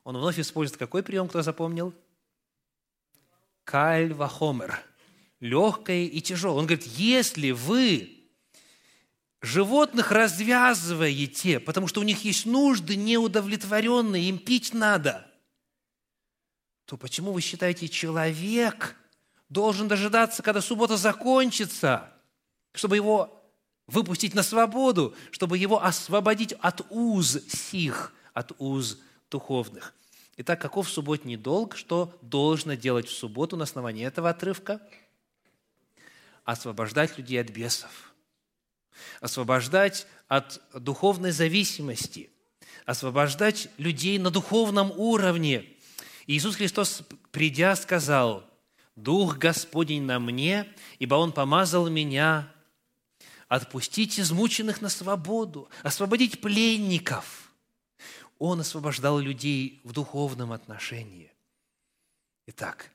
он 0.04 0.18
вновь 0.18 0.40
использует 0.40 0.80
какой 0.80 1.04
прием, 1.04 1.30
кто 1.30 1.42
запомнил? 1.42 1.94
Каль 3.64 4.14
вахомер. 4.14 4.78
Легкое 5.40 6.06
и 6.06 6.22
тяжелое. 6.22 6.60
Он 6.60 6.66
говорит, 6.66 6.86
если 6.86 7.52
вы 7.52 8.23
животных 9.44 10.12
развязываете, 10.12 11.60
потому 11.60 11.88
что 11.88 12.00
у 12.00 12.04
них 12.04 12.24
есть 12.24 12.46
нужды 12.46 12.96
неудовлетворенные, 12.96 14.30
им 14.30 14.40
пить 14.40 14.74
надо, 14.74 15.30
то 16.86 16.96
почему 16.96 17.34
вы 17.34 17.42
считаете, 17.42 17.90
человек 17.90 18.96
должен 19.50 19.90
дожидаться, 19.90 20.42
когда 20.42 20.62
суббота 20.62 20.96
закончится, 20.96 22.10
чтобы 22.74 22.96
его 22.96 23.44
выпустить 23.86 24.34
на 24.34 24.44
свободу, 24.44 25.14
чтобы 25.32 25.58
его 25.58 25.84
освободить 25.84 26.54
от 26.54 26.82
уз 26.90 27.38
сих, 27.48 28.14
от 28.34 28.54
уз 28.60 29.00
духовных. 29.30 29.94
Итак, 30.38 30.62
каков 30.62 30.90
субботний 30.90 31.36
долг, 31.36 31.76
что 31.76 32.18
должно 32.22 32.76
делать 32.76 33.08
в 33.08 33.14
субботу 33.14 33.58
на 33.58 33.66
основании 33.66 34.08
этого 34.08 34.30
отрывка? 34.30 34.82
Освобождать 36.46 37.18
людей 37.18 37.42
от 37.42 37.50
бесов– 37.50 37.92
освобождать 39.22 40.08
от 40.28 40.62
духовной 40.74 41.32
зависимости, 41.32 42.30
освобождать 42.86 43.70
людей 43.78 44.18
на 44.18 44.32
духовном 44.32 44.92
уровне. 44.92 45.66
Иисус 46.28 46.56
Христос, 46.56 47.04
придя, 47.32 47.76
сказал, 47.76 48.44
«Дух 48.96 49.38
Господень 49.38 50.04
на 50.04 50.20
мне, 50.20 50.72
ибо 51.00 51.16
Он 51.16 51.32
помазал 51.32 51.90
меня 51.90 52.52
отпустить 53.48 54.20
измученных 54.20 54.82
на 54.82 54.90
свободу, 54.90 55.70
освободить 55.84 56.42
пленников». 56.42 57.52
Он 58.40 58.60
освобождал 58.60 59.20
людей 59.20 59.80
в 59.84 59.94
духовном 59.94 60.52
отношении. 60.52 61.32
Итак, 62.48 62.90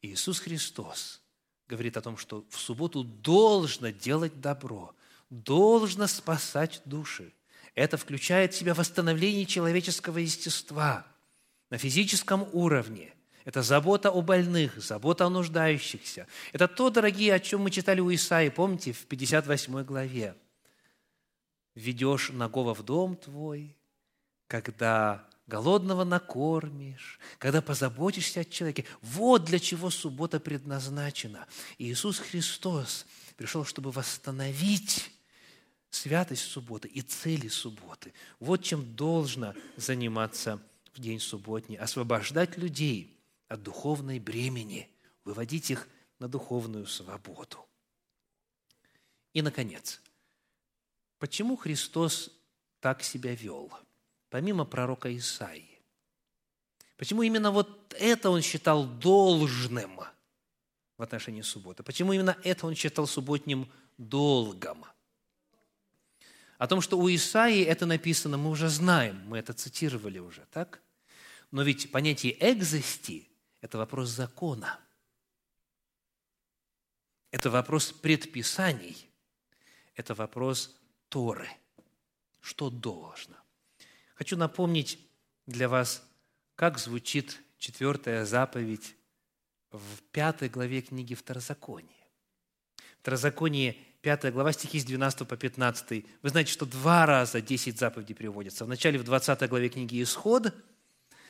Иисус 0.00 0.38
Христос 0.38 1.20
говорит 1.68 1.96
о 1.96 2.00
том, 2.00 2.16
что 2.16 2.44
в 2.48 2.58
субботу 2.58 3.02
должно 3.02 3.90
делать 3.90 4.40
добро– 4.40 4.94
должно 5.30 6.06
спасать 6.06 6.82
души. 6.84 7.32
Это 7.74 7.96
включает 7.96 8.54
в 8.54 8.56
себя 8.56 8.74
восстановление 8.74 9.44
человеческого 9.44 10.18
естества 10.18 11.06
на 11.70 11.78
физическом 11.78 12.48
уровне. 12.52 13.12
Это 13.44 13.62
забота 13.62 14.10
о 14.10 14.22
больных, 14.22 14.82
забота 14.82 15.26
о 15.26 15.30
нуждающихся. 15.30 16.26
Это 16.52 16.68
то, 16.68 16.90
дорогие, 16.90 17.34
о 17.34 17.40
чем 17.40 17.62
мы 17.62 17.70
читали 17.70 18.00
у 18.00 18.12
Исаи, 18.12 18.48
помните, 18.48 18.92
в 18.92 19.06
58 19.06 19.84
главе. 19.84 20.34
«Ведешь 21.74 22.30
нагого 22.30 22.74
в 22.74 22.82
дом 22.82 23.16
твой, 23.16 23.76
когда 24.48 25.28
голодного 25.46 26.04
накормишь, 26.04 27.18
когда 27.38 27.62
позаботишься 27.62 28.40
о 28.40 28.44
человеке. 28.44 28.84
Вот 29.00 29.44
для 29.44 29.58
чего 29.58 29.90
суббота 29.90 30.40
предназначена. 30.40 31.46
И 31.78 31.90
Иисус 31.90 32.18
Христос 32.18 33.06
пришел, 33.36 33.64
чтобы 33.64 33.90
восстановить 33.92 35.12
святость 35.90 36.44
субботы 36.44 36.88
и 36.88 37.02
цели 37.02 37.48
субботы. 37.48 38.12
Вот 38.40 38.62
чем 38.62 38.94
должно 38.96 39.54
заниматься 39.76 40.60
в 40.92 41.00
день 41.00 41.20
субботний. 41.20 41.76
Освобождать 41.76 42.56
людей 42.56 43.18
от 43.48 43.62
духовной 43.62 44.18
бремени, 44.18 44.88
выводить 45.24 45.70
их 45.70 45.88
на 46.18 46.28
духовную 46.28 46.86
свободу. 46.86 47.66
И, 49.32 49.42
наконец, 49.42 50.00
почему 51.18 51.56
Христос 51.56 52.30
так 52.80 53.02
себя 53.02 53.34
вел, 53.34 53.70
помимо 54.30 54.64
пророка 54.64 55.14
Исаии? 55.14 55.76
Почему 56.96 57.22
именно 57.22 57.50
вот 57.50 57.94
это 57.98 58.30
он 58.30 58.40
считал 58.40 58.86
должным 58.86 60.00
в 60.96 61.02
отношении 61.02 61.42
субботы? 61.42 61.82
Почему 61.82 62.14
именно 62.14 62.36
это 62.42 62.66
он 62.66 62.74
считал 62.74 63.06
субботним 63.06 63.70
долгом? 63.98 64.86
О 66.58 66.66
том, 66.66 66.80
что 66.80 66.98
у 66.98 67.08
Исаии 67.08 67.64
это 67.64 67.86
написано, 67.86 68.38
мы 68.38 68.50
уже 68.50 68.68
знаем, 68.68 69.22
мы 69.26 69.38
это 69.38 69.52
цитировали 69.52 70.18
уже, 70.18 70.46
так? 70.52 70.80
Но 71.50 71.62
ведь 71.62 71.92
понятие 71.92 72.36
экзости– 72.40 73.28
это 73.60 73.78
вопрос 73.78 74.08
закона. 74.08 74.80
Это 77.30 77.50
вопрос 77.50 77.92
предписаний. 77.92 79.10
Это 79.94 80.14
вопрос 80.14 80.74
Торы. 81.08 81.48
Что 82.40 82.70
должно? 82.70 83.36
Хочу 84.14 84.36
напомнить 84.36 84.98
для 85.46 85.68
вас 85.68 86.02
как 86.54 86.78
звучит 86.78 87.40
четвертая 87.58 88.24
заповедь 88.24 88.94
в 89.70 90.02
пятой 90.10 90.48
главе 90.48 90.80
книги 90.80 91.14
Второзакония. 91.14 91.90
Второзаконие, 93.00 93.76
пятая 94.06 94.30
глава, 94.30 94.52
стихи 94.52 94.78
с 94.78 94.84
12 94.84 95.26
по 95.26 95.36
15. 95.36 96.04
Вы 96.22 96.28
знаете, 96.28 96.52
что 96.52 96.64
два 96.64 97.06
раза 97.06 97.40
10 97.40 97.76
заповедей 97.76 98.14
приводятся. 98.14 98.64
Вначале 98.64 99.00
в 99.00 99.02
20 99.02 99.48
главе 99.48 99.68
книги 99.68 100.00
Исход, 100.00 100.54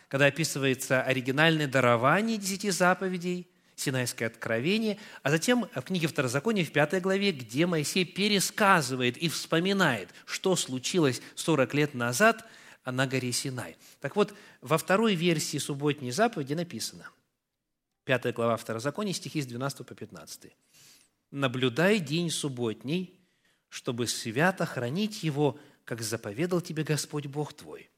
когда 0.09 0.27
описывается 0.27 1.01
оригинальное 1.01 1.69
дарование 1.69 2.37
десяти 2.37 2.69
заповедей, 2.69 3.49
Синайское 3.77 4.29
откровение, 4.29 4.99
а 5.23 5.31
затем 5.31 5.67
в 5.75 5.81
книге 5.81 6.07
Второзакония 6.07 6.67
в 6.67 6.71
пятой 6.71 7.01
главе, 7.01 7.33
где 7.33 7.65
Моисей 7.65 8.05
пересказывает 8.05 9.17
и 9.17 9.31
вспоминает, 9.31 10.11
что 10.27 10.55
случилось 10.55 11.23
40 11.35 11.73
лет 11.73 11.95
назад– 11.95 12.45
на 12.85 13.07
горе 13.07 13.33
Синай. 13.33 13.77
Так 14.01 14.17
вот, 14.17 14.35
во 14.61 14.77
второй 14.77 15.15
версии 15.15 15.57
субботней 15.57 16.11
заповеди 16.11 16.53
написано, 16.53 17.09
5 18.05 18.35
глава 18.35 18.57
Второзакония, 18.59 19.15
стихи 19.15 19.41
с 19.41 19.47
12 19.47 19.87
по 19.87 19.95
15. 19.95 20.53
«Наблюдай 21.37 21.99
день 21.99 22.31
субботний, 22.31 23.21
чтобы 23.69 24.07
свято 24.07 24.65
хранить 24.65 25.23
его, 25.23 25.59
как 25.85 26.01
заповедал 26.01 26.63
тебе 26.63 26.83
Господь 26.83 27.27
Бог 27.27 27.53
твой. 27.53 27.91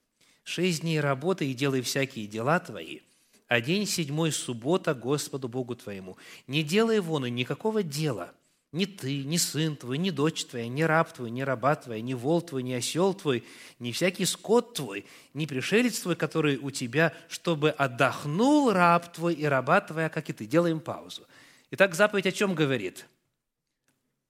Шесть 0.43 0.81
дней 0.81 0.99
работай 0.99 1.47
и 1.47 1.55
делай 1.55 1.83
всякие 1.83 2.27
дела 2.27 2.59
твои, 2.59 3.03
а 3.47 3.61
день 3.61 3.87
седьмой– 3.87 4.33
суббота 4.33 4.93
Господу 4.93 5.47
Богу 5.47 5.77
твоему. 5.77 6.17
Не 6.49 6.65
делай 6.65 6.99
вон 6.99 7.27
и 7.27 7.31
никакого 7.31 7.85
дела– 7.85 8.33
ни 8.73 8.87
ты, 8.87 9.23
ни 9.23 9.37
сын 9.37 9.77
твой, 9.77 9.99
ни 9.99 10.11
дочь 10.11 10.45
твоя, 10.45 10.67
ни 10.67 10.83
раб 10.83 11.13
твой, 11.13 11.31
ни 11.31 11.43
раба 11.43 11.77
твоя, 11.77 12.03
ни 12.03 12.15
вол 12.15 12.43
твой, 12.43 12.65
ни 12.65 12.73
осел 12.73 13.15
твой, 13.15 13.45
ни 13.79 13.93
всякий 13.93 14.25
скот 14.25 14.75
твой, 14.75 15.07
ни 15.33 15.47
пришелец 15.47 16.01
твой, 16.01 16.17
который 16.17 16.57
у 16.57 16.73
тебя, 16.73 17.15
чтобы 17.29 17.71
отдохнул 17.71 18.73
раб 18.73 19.13
твой 19.13 19.35
и 19.35 19.45
раба 19.45 19.81
твоя, 19.81 20.09
как 20.09 20.29
и 20.29 20.33
ты. 20.33 20.45
Делаем 20.45 20.81
паузу. 20.81 21.23
Итак, 21.71 21.95
заповедь 21.95 22.27
о 22.27 22.33
чем 22.33 22.57
говорит? 22.57 23.07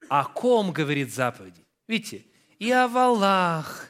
О 0.08 0.24
ком 0.24 0.72
говорит 0.72 1.12
заповедь? 1.12 1.54
Видите, 1.86 2.24
и 2.58 2.70
о 2.70 2.88
валах, 2.88 3.88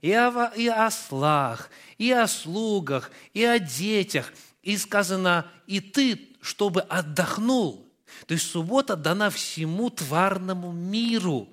и 0.00 0.12
о, 0.12 0.52
и 0.56 0.66
о 0.68 0.86
ослах, 0.86 1.70
и 1.98 2.10
о 2.10 2.26
слугах, 2.26 3.10
и 3.34 3.44
о 3.44 3.58
детях. 3.58 4.32
И 4.62 4.76
сказано, 4.76 5.50
и 5.66 5.80
ты, 5.80 6.36
чтобы 6.40 6.80
отдохнул– 6.82 7.84
то 8.26 8.34
есть 8.34 8.50
суббота 8.50 8.96
дана 8.96 9.30
всему 9.30 9.90
тварному 9.90 10.72
миру, 10.72 11.48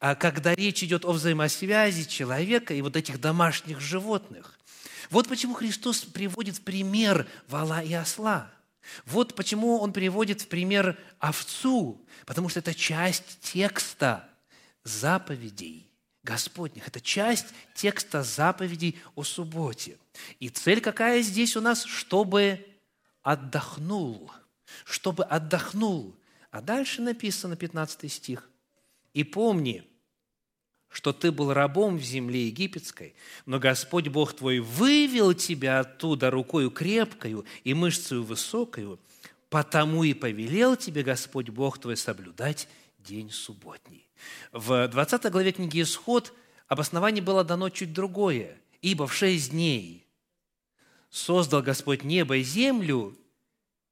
а 0.00 0.14
когда 0.14 0.54
речь 0.54 0.82
идет 0.82 1.04
о 1.04 1.12
взаимосвязи 1.12 2.04
человека 2.04 2.74
и 2.74 2.82
вот 2.82 2.96
этих 2.96 3.20
домашних 3.20 3.80
животных. 3.80 4.58
Вот 5.10 5.28
почему 5.28 5.54
Христос 5.54 6.00
приводит 6.00 6.60
пример 6.60 7.26
вала 7.48 7.82
и 7.82 7.94
осла. 7.94 8.50
Вот 9.04 9.34
почему 9.34 9.78
Он 9.78 9.92
приводит 9.92 10.42
в 10.42 10.48
пример 10.48 10.98
овцу, 11.18 12.00
потому 12.26 12.48
что 12.48 12.60
это 12.60 12.74
часть 12.74 13.40
текста 13.40 14.28
заповедей 14.84 15.90
Господних. 16.22 16.88
Это 16.88 17.00
часть 17.00 17.46
текста 17.74 18.22
заповедей 18.22 18.98
о 19.14 19.24
субботе. 19.24 19.98
И 20.40 20.48
цель 20.48 20.80
какая 20.80 21.22
здесь 21.22 21.56
у 21.56 21.60
нас? 21.60 21.84
Чтобы 21.84 22.66
отдохнул– 23.22 24.30
чтобы 24.84 25.24
отдохнул. 25.24 26.16
А 26.50 26.60
дальше 26.60 27.02
написано 27.02 27.56
15 27.56 28.10
стих. 28.10 28.50
«И 29.14 29.24
помни, 29.24 29.87
что 30.88 31.12
ты 31.12 31.30
был 31.30 31.52
рабом 31.52 31.98
в 31.98 32.02
земле 32.02 32.46
египетской, 32.46 33.14
но 33.46 33.58
Господь 33.58 34.08
Бог 34.08 34.34
твой 34.34 34.60
вывел 34.60 35.34
тебя 35.34 35.80
оттуда 35.80 36.30
рукою 36.30 36.70
крепкою 36.70 37.44
и 37.64 37.74
мышцею 37.74 38.24
высокою, 38.24 38.98
потому 39.50 40.04
и 40.04 40.14
повелел 40.14 40.76
тебе 40.76 41.02
Господь 41.02 41.50
Бог 41.50 41.78
твой 41.78 41.96
соблюдать 41.96 42.68
день 42.98 43.30
субботний». 43.30 44.08
В 44.52 44.88
20 44.88 45.30
главе 45.30 45.52
книги 45.52 45.82
«Исход» 45.82 46.32
обоснование 46.66 47.22
было 47.22 47.44
дано 47.44 47.70
чуть 47.70 47.92
другое. 47.92 48.58
«Ибо 48.82 49.06
в 49.06 49.14
шесть 49.14 49.50
дней 49.50 50.06
создал 51.10 51.62
Господь 51.62 52.04
небо 52.04 52.36
и 52.36 52.42
землю, 52.42 53.16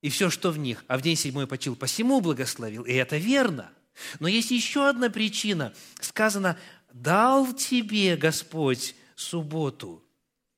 и 0.02 0.08
все, 0.08 0.30
что 0.30 0.50
в 0.50 0.58
них, 0.58 0.84
а 0.88 0.98
в 0.98 1.02
день 1.02 1.16
седьмой 1.16 1.46
почил, 1.46 1.74
посему 1.74 2.20
благословил. 2.20 2.84
И 2.84 2.92
это 2.92 3.16
верно. 3.16 3.70
Но 4.20 4.28
есть 4.28 4.50
еще 4.50 4.88
одна 4.88 5.08
причина. 5.08 5.72
Сказано, 6.00 6.58
дал 6.92 7.52
тебе 7.52 8.16
Господь 8.16 8.94
субботу. 9.14 10.02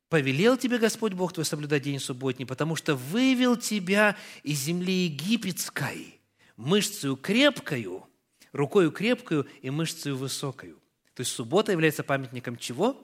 Повелел 0.09 0.57
тебе 0.57 0.79
Господь 0.79 1.13
Бог 1.13 1.33
твой 1.33 1.45
соблюдать 1.45 1.83
день 1.83 2.01
субботний, 2.01 2.47
потому 2.47 2.77
что 2.77 2.95
вывел 2.95 3.57
тебя 3.57 4.17
из 4.43 4.61
земли 4.61 5.05
египетской 5.05 6.19
мышцею 6.57 7.17
крепкою, 7.17 8.07
рукою 8.53 8.91
крепкою 8.91 9.47
и 9.63 9.71
мышцею 9.71 10.17
высокою. 10.17 10.79
То 11.15 11.21
есть 11.21 11.33
суббота 11.33 11.73
является 11.73 12.03
памятником 12.03 12.57
чего? 12.57 12.97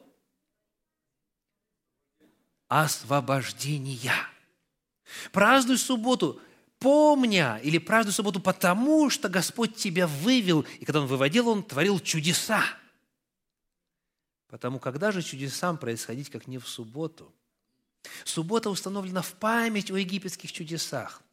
Освобождения. 2.68 4.14
Празднуй 5.33 5.79
субботу, 5.79 6.41
помня, 6.79 7.61
или 7.62 7.79
празднуй 7.79 8.12
субботу 8.12 8.41
потому, 8.41 9.11
что 9.11 9.29
Господь 9.29 9.77
тебя 9.77 10.07
вывел, 10.07 10.64
и 10.81 10.85
когда 10.85 11.01
Он 11.01 11.07
выводил, 11.07 11.49
Он 11.49 11.62
творил 11.62 12.01
чудеса. 12.01 12.64
Потому 14.55 14.78
когда 14.78 15.11
же 15.11 15.20
чудесам 15.20 15.78
происходить, 15.78 16.30
как 16.30 16.46
не 16.46 16.59
в 16.59 16.68
субботу? 16.68 17.34
Суббота 18.22 18.70
установлена 18.70 19.20
в 19.20 19.32
память 19.32 19.90
о 19.90 19.96
египетских 19.96 20.52
чудесах. 20.52 21.24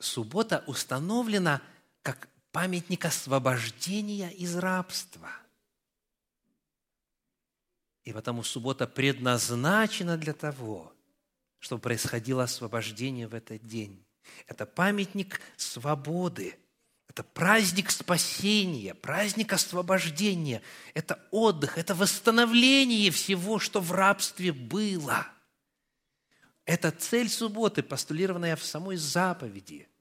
Суббота 0.00 0.64
установлена– 0.66 1.62
как 2.02 2.28
памятник 2.50 3.04
освобождения 3.04 4.32
из 4.32 4.56
рабства. 4.56 5.30
И 8.02 8.12
потому 8.12 8.42
суббота 8.42 8.88
предназначена 8.88 10.16
для 10.18 10.32
того, 10.32 10.92
чтобы 11.58 11.82
происходило 11.82 12.44
освобождение 12.44 13.26
в 13.28 13.34
этот 13.34 13.66
день. 13.66 14.04
Это 14.46 14.66
памятник 14.66 15.40
свободы, 15.56 16.56
это 17.08 17.22
праздник 17.22 17.90
спасения, 17.90 18.94
праздник 18.94 19.52
освобождения, 19.52 20.62
это 20.94 21.18
отдых, 21.30 21.78
это 21.78 21.94
восстановление 21.94 23.10
всего, 23.10 23.58
что 23.58 23.80
в 23.80 23.92
рабстве 23.92 24.52
было. 24.52 25.26
Это 26.64 26.90
цель 26.90 27.30
субботы, 27.30 27.82
постулированная 27.82 28.56
в 28.56 28.64
самой 28.64 28.96
заповеди– 28.96 29.88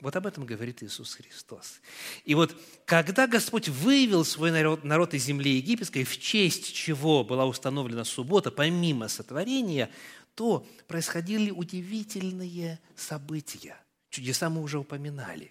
вот 0.00 0.14
об 0.14 0.26
этом 0.28 0.46
говорит 0.46 0.82
Иисус 0.82 1.14
Христос. 1.14 1.80
И 2.24 2.36
вот 2.36 2.54
когда 2.84 3.26
Господь 3.26 3.68
вывел 3.68 4.24
свой 4.24 4.52
народ, 4.52 4.84
народ 4.84 5.12
из 5.14 5.24
земли 5.24 5.56
египетской, 5.56 6.04
в 6.04 6.20
честь 6.20 6.72
чего 6.72 7.24
была 7.24 7.46
установлена 7.46 8.04
суббота, 8.04 8.52
помимо 8.52 9.08
сотворения, 9.08 9.90
то 10.38 10.64
происходили 10.86 11.50
удивительные 11.50 12.78
события. 12.94 13.76
Чудеса 14.08 14.48
мы 14.48 14.62
уже 14.62 14.78
упоминали. 14.78 15.50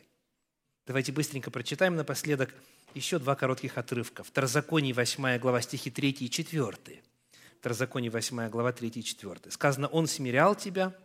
Давайте 0.85 1.11
быстренько 1.11 1.51
прочитаем 1.51 1.97
напоследок 1.97 2.55
еще 2.93 3.19
два 3.19 3.35
коротких 3.35 3.77
отрывка. 3.77 4.23
Второзаконие, 4.23 4.93
8 4.93 5.39
глава, 5.39 5.59
стихи 5.59 5.91
3 5.91 6.11
и 6.11 6.29
4. 6.29 7.03
Второзаконие, 7.59 8.09
8 8.09 8.47
глава, 8.47 8.71
3 8.71 8.87
и 8.87 9.03
4. 9.03 9.51
Сказано, 9.51 9.89
«Он 9.89 10.07
смирял 10.07 10.55
тебя, 10.55 10.95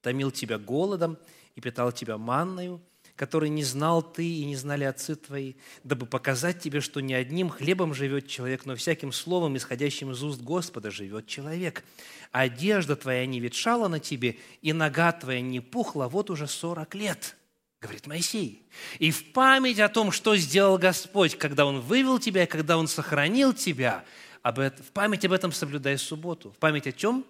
томил 0.00 0.30
тебя 0.30 0.56
голодом, 0.56 1.18
и 1.56 1.60
питал 1.60 1.90
тебя 1.90 2.18
манною, 2.18 2.80
который 3.16 3.48
не 3.48 3.64
знал 3.64 4.02
ты 4.02 4.26
и 4.26 4.44
не 4.44 4.56
знали 4.56 4.84
отцы 4.84 5.14
твои, 5.14 5.54
дабы 5.84 6.06
показать 6.06 6.60
тебе, 6.60 6.80
что 6.80 7.00
не 7.00 7.14
одним 7.14 7.48
хлебом 7.48 7.94
живет 7.94 8.28
человек, 8.28 8.66
но 8.66 8.76
всяким 8.76 9.12
словом, 9.12 9.56
исходящим 9.56 10.10
из 10.12 10.22
уст 10.22 10.40
Господа, 10.40 10.90
живет 10.90 11.26
человек. 11.26 11.84
Одежда 12.32 12.96
твоя 12.96 13.26
не 13.26 13.40
ветшала 13.40 13.88
на 13.88 14.00
тебе, 14.00 14.38
и 14.62 14.72
нога 14.72 15.12
твоя 15.12 15.40
не 15.40 15.60
пухла 15.60 16.08
вот 16.08 16.30
уже 16.30 16.46
сорок 16.46 16.94
лет» 16.94 17.36
говорит 17.80 18.06
Моисей. 18.06 18.62
И 18.98 19.10
в 19.10 19.32
память 19.32 19.78
о 19.80 19.88
том, 19.88 20.12
что 20.12 20.36
сделал 20.36 20.76
Господь, 20.76 21.38
когда 21.38 21.64
Он 21.64 21.80
вывел 21.80 22.18
тебя, 22.18 22.46
когда 22.46 22.76
Он 22.76 22.86
сохранил 22.86 23.54
тебя, 23.54 24.04
в 24.42 24.92
память 24.92 25.24
об 25.24 25.32
этом 25.32 25.52
соблюдай 25.52 25.96
субботу. 25.98 26.50
В 26.52 26.58
память 26.58 26.86
о 26.86 26.92
чем? 26.92 27.24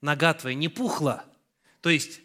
Нога 0.00 0.34
твоя 0.34 0.54
не 0.54 0.68
пухла. 0.68 1.24
То 1.80 1.90
есть 1.90 2.20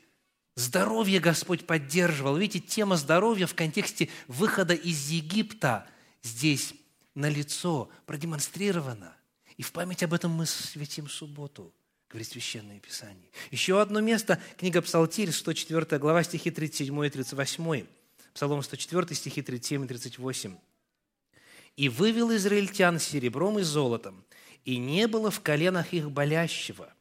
Здоровье 0.55 1.19
Господь 1.19 1.65
поддерживал. 1.65 2.35
Видите, 2.35 2.65
тема 2.65 2.97
здоровья 2.97 3.47
в 3.47 3.55
контексте 3.55 4.09
выхода 4.27 4.73
из 4.73 5.09
Египта 5.09 5.87
здесь 6.21 6.73
налицо, 7.15 7.89
продемонстрирована. 8.05 9.15
И 9.57 9.63
в 9.63 9.71
память 9.71 10.03
об 10.03 10.13
этом 10.13 10.31
мы 10.31 10.45
светим 10.45 11.07
субботу, 11.07 11.73
говорит 12.09 12.27
Священное 12.27 12.79
Писание. 12.79 13.29
Еще 13.49 13.81
одно 13.81 14.01
место, 14.01 14.41
книга 14.57 14.81
Псалтирь, 14.81 15.31
104 15.31 15.99
глава, 15.99 16.23
стихи 16.23 16.51
37 16.51 17.05
и 17.05 17.09
38. 17.09 17.85
Псалом 18.33 18.63
104, 18.63 19.15
стихи 19.15 19.41
37 19.41 19.85
и 19.85 19.87
38. 19.87 20.57
«И 21.77 21.89
вывел 21.89 22.35
израильтян 22.35 22.99
серебром 22.99 23.59
и 23.59 23.63
золотом, 23.63 24.25
и 24.65 24.77
не 24.77 25.07
было 25.07 25.31
в 25.31 25.41
коленах 25.41 25.93
их 25.93 26.11
болящего, 26.11 26.93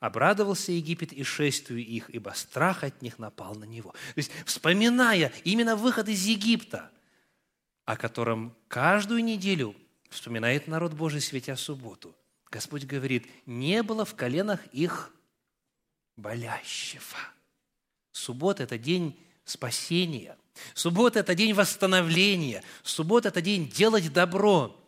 Обрадовался 0.00 0.72
Египет 0.72 1.12
и 1.12 1.22
шествию 1.22 1.84
их, 1.84 2.10
ибо 2.10 2.30
страх 2.30 2.84
от 2.84 3.00
них 3.02 3.18
напал 3.18 3.54
на 3.54 3.64
него. 3.64 3.90
То 3.92 4.18
есть, 4.18 4.30
вспоминая 4.44 5.32
именно 5.44 5.76
выход 5.76 6.08
из 6.08 6.24
Египта, 6.26 6.90
о 7.84 7.96
котором 7.96 8.56
каждую 8.68 9.24
неделю 9.24 9.74
вспоминает 10.10 10.66
народ 10.66 10.92
Божий, 10.92 11.20
светя 11.20 11.56
субботу, 11.56 12.14
Господь 12.50 12.84
говорит, 12.84 13.26
не 13.46 13.82
было 13.82 14.04
в 14.04 14.14
коленах 14.14 14.64
их 14.68 15.10
болящего. 16.16 17.18
Суббота– 18.12 18.62
это 18.64 18.78
день 18.78 19.18
спасения. 19.44 20.36
Суббота– 20.72 21.18
это 21.20 21.34
день 21.34 21.52
восстановления. 21.52 22.62
Суббота– 22.84 23.28
это 23.30 23.42
день 23.42 23.68
делать 23.68 24.12
добро, 24.12 24.80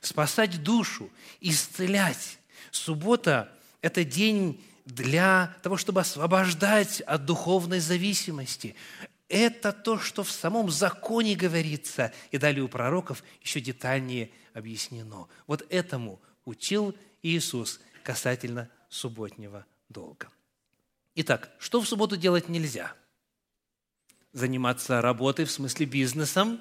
спасать 0.00 0.62
душу, 0.62 1.10
исцелять. 1.40 2.38
Суббота 2.70 3.52
это 3.82 4.04
день 4.04 4.62
для 4.84 5.56
того, 5.62 5.76
чтобы 5.76 6.00
освобождать 6.00 7.00
от 7.02 7.24
духовной 7.24 7.80
зависимости. 7.80 8.74
Это 9.28 9.72
то, 9.72 9.98
что 9.98 10.24
в 10.24 10.30
самом 10.30 10.70
законе 10.70 11.36
говорится, 11.36 12.12
и 12.30 12.38
далее 12.38 12.64
у 12.64 12.68
пророков 12.68 13.22
еще 13.42 13.60
детальнее 13.60 14.30
объяснено. 14.54 15.28
Вот 15.46 15.64
этому 15.70 16.20
учил 16.44 16.96
Иисус 17.22 17.80
касательно 18.02 18.68
субботнего 18.88 19.64
долга. 19.88 20.28
Итак, 21.14 21.50
что 21.58 21.80
в 21.80 21.88
субботу 21.88 22.16
делать 22.16 22.48
нельзя? 22.48 22.92
Заниматься 24.32 25.00
работой, 25.00 25.44
в 25.44 25.50
смысле 25.50 25.86
бизнесом, 25.86 26.60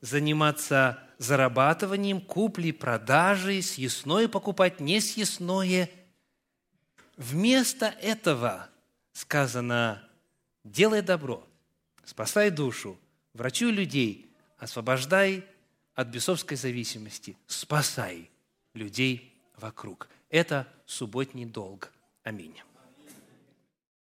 заниматься 0.00 1.02
зарабатыванием, 1.18 2.20
куплей, 2.20 2.72
продажей, 2.72 3.62
съестное 3.62 4.28
покупать, 4.28 4.80
несъестное– 4.80 5.90
Вместо 7.18 7.86
этого 7.86 8.70
сказано, 9.12 10.08
делай 10.62 11.02
добро, 11.02 11.44
спасай 12.04 12.50
душу, 12.50 12.96
врачуй 13.34 13.72
людей, 13.72 14.30
освобождай 14.56 15.44
от 15.94 16.06
бесовской 16.06 16.56
зависимости, 16.56 17.36
спасай 17.48 18.30
людей 18.72 19.36
вокруг. 19.56 20.08
Это 20.30 20.68
субботний 20.86 21.44
долг. 21.44 21.90
Аминь. 22.22 22.54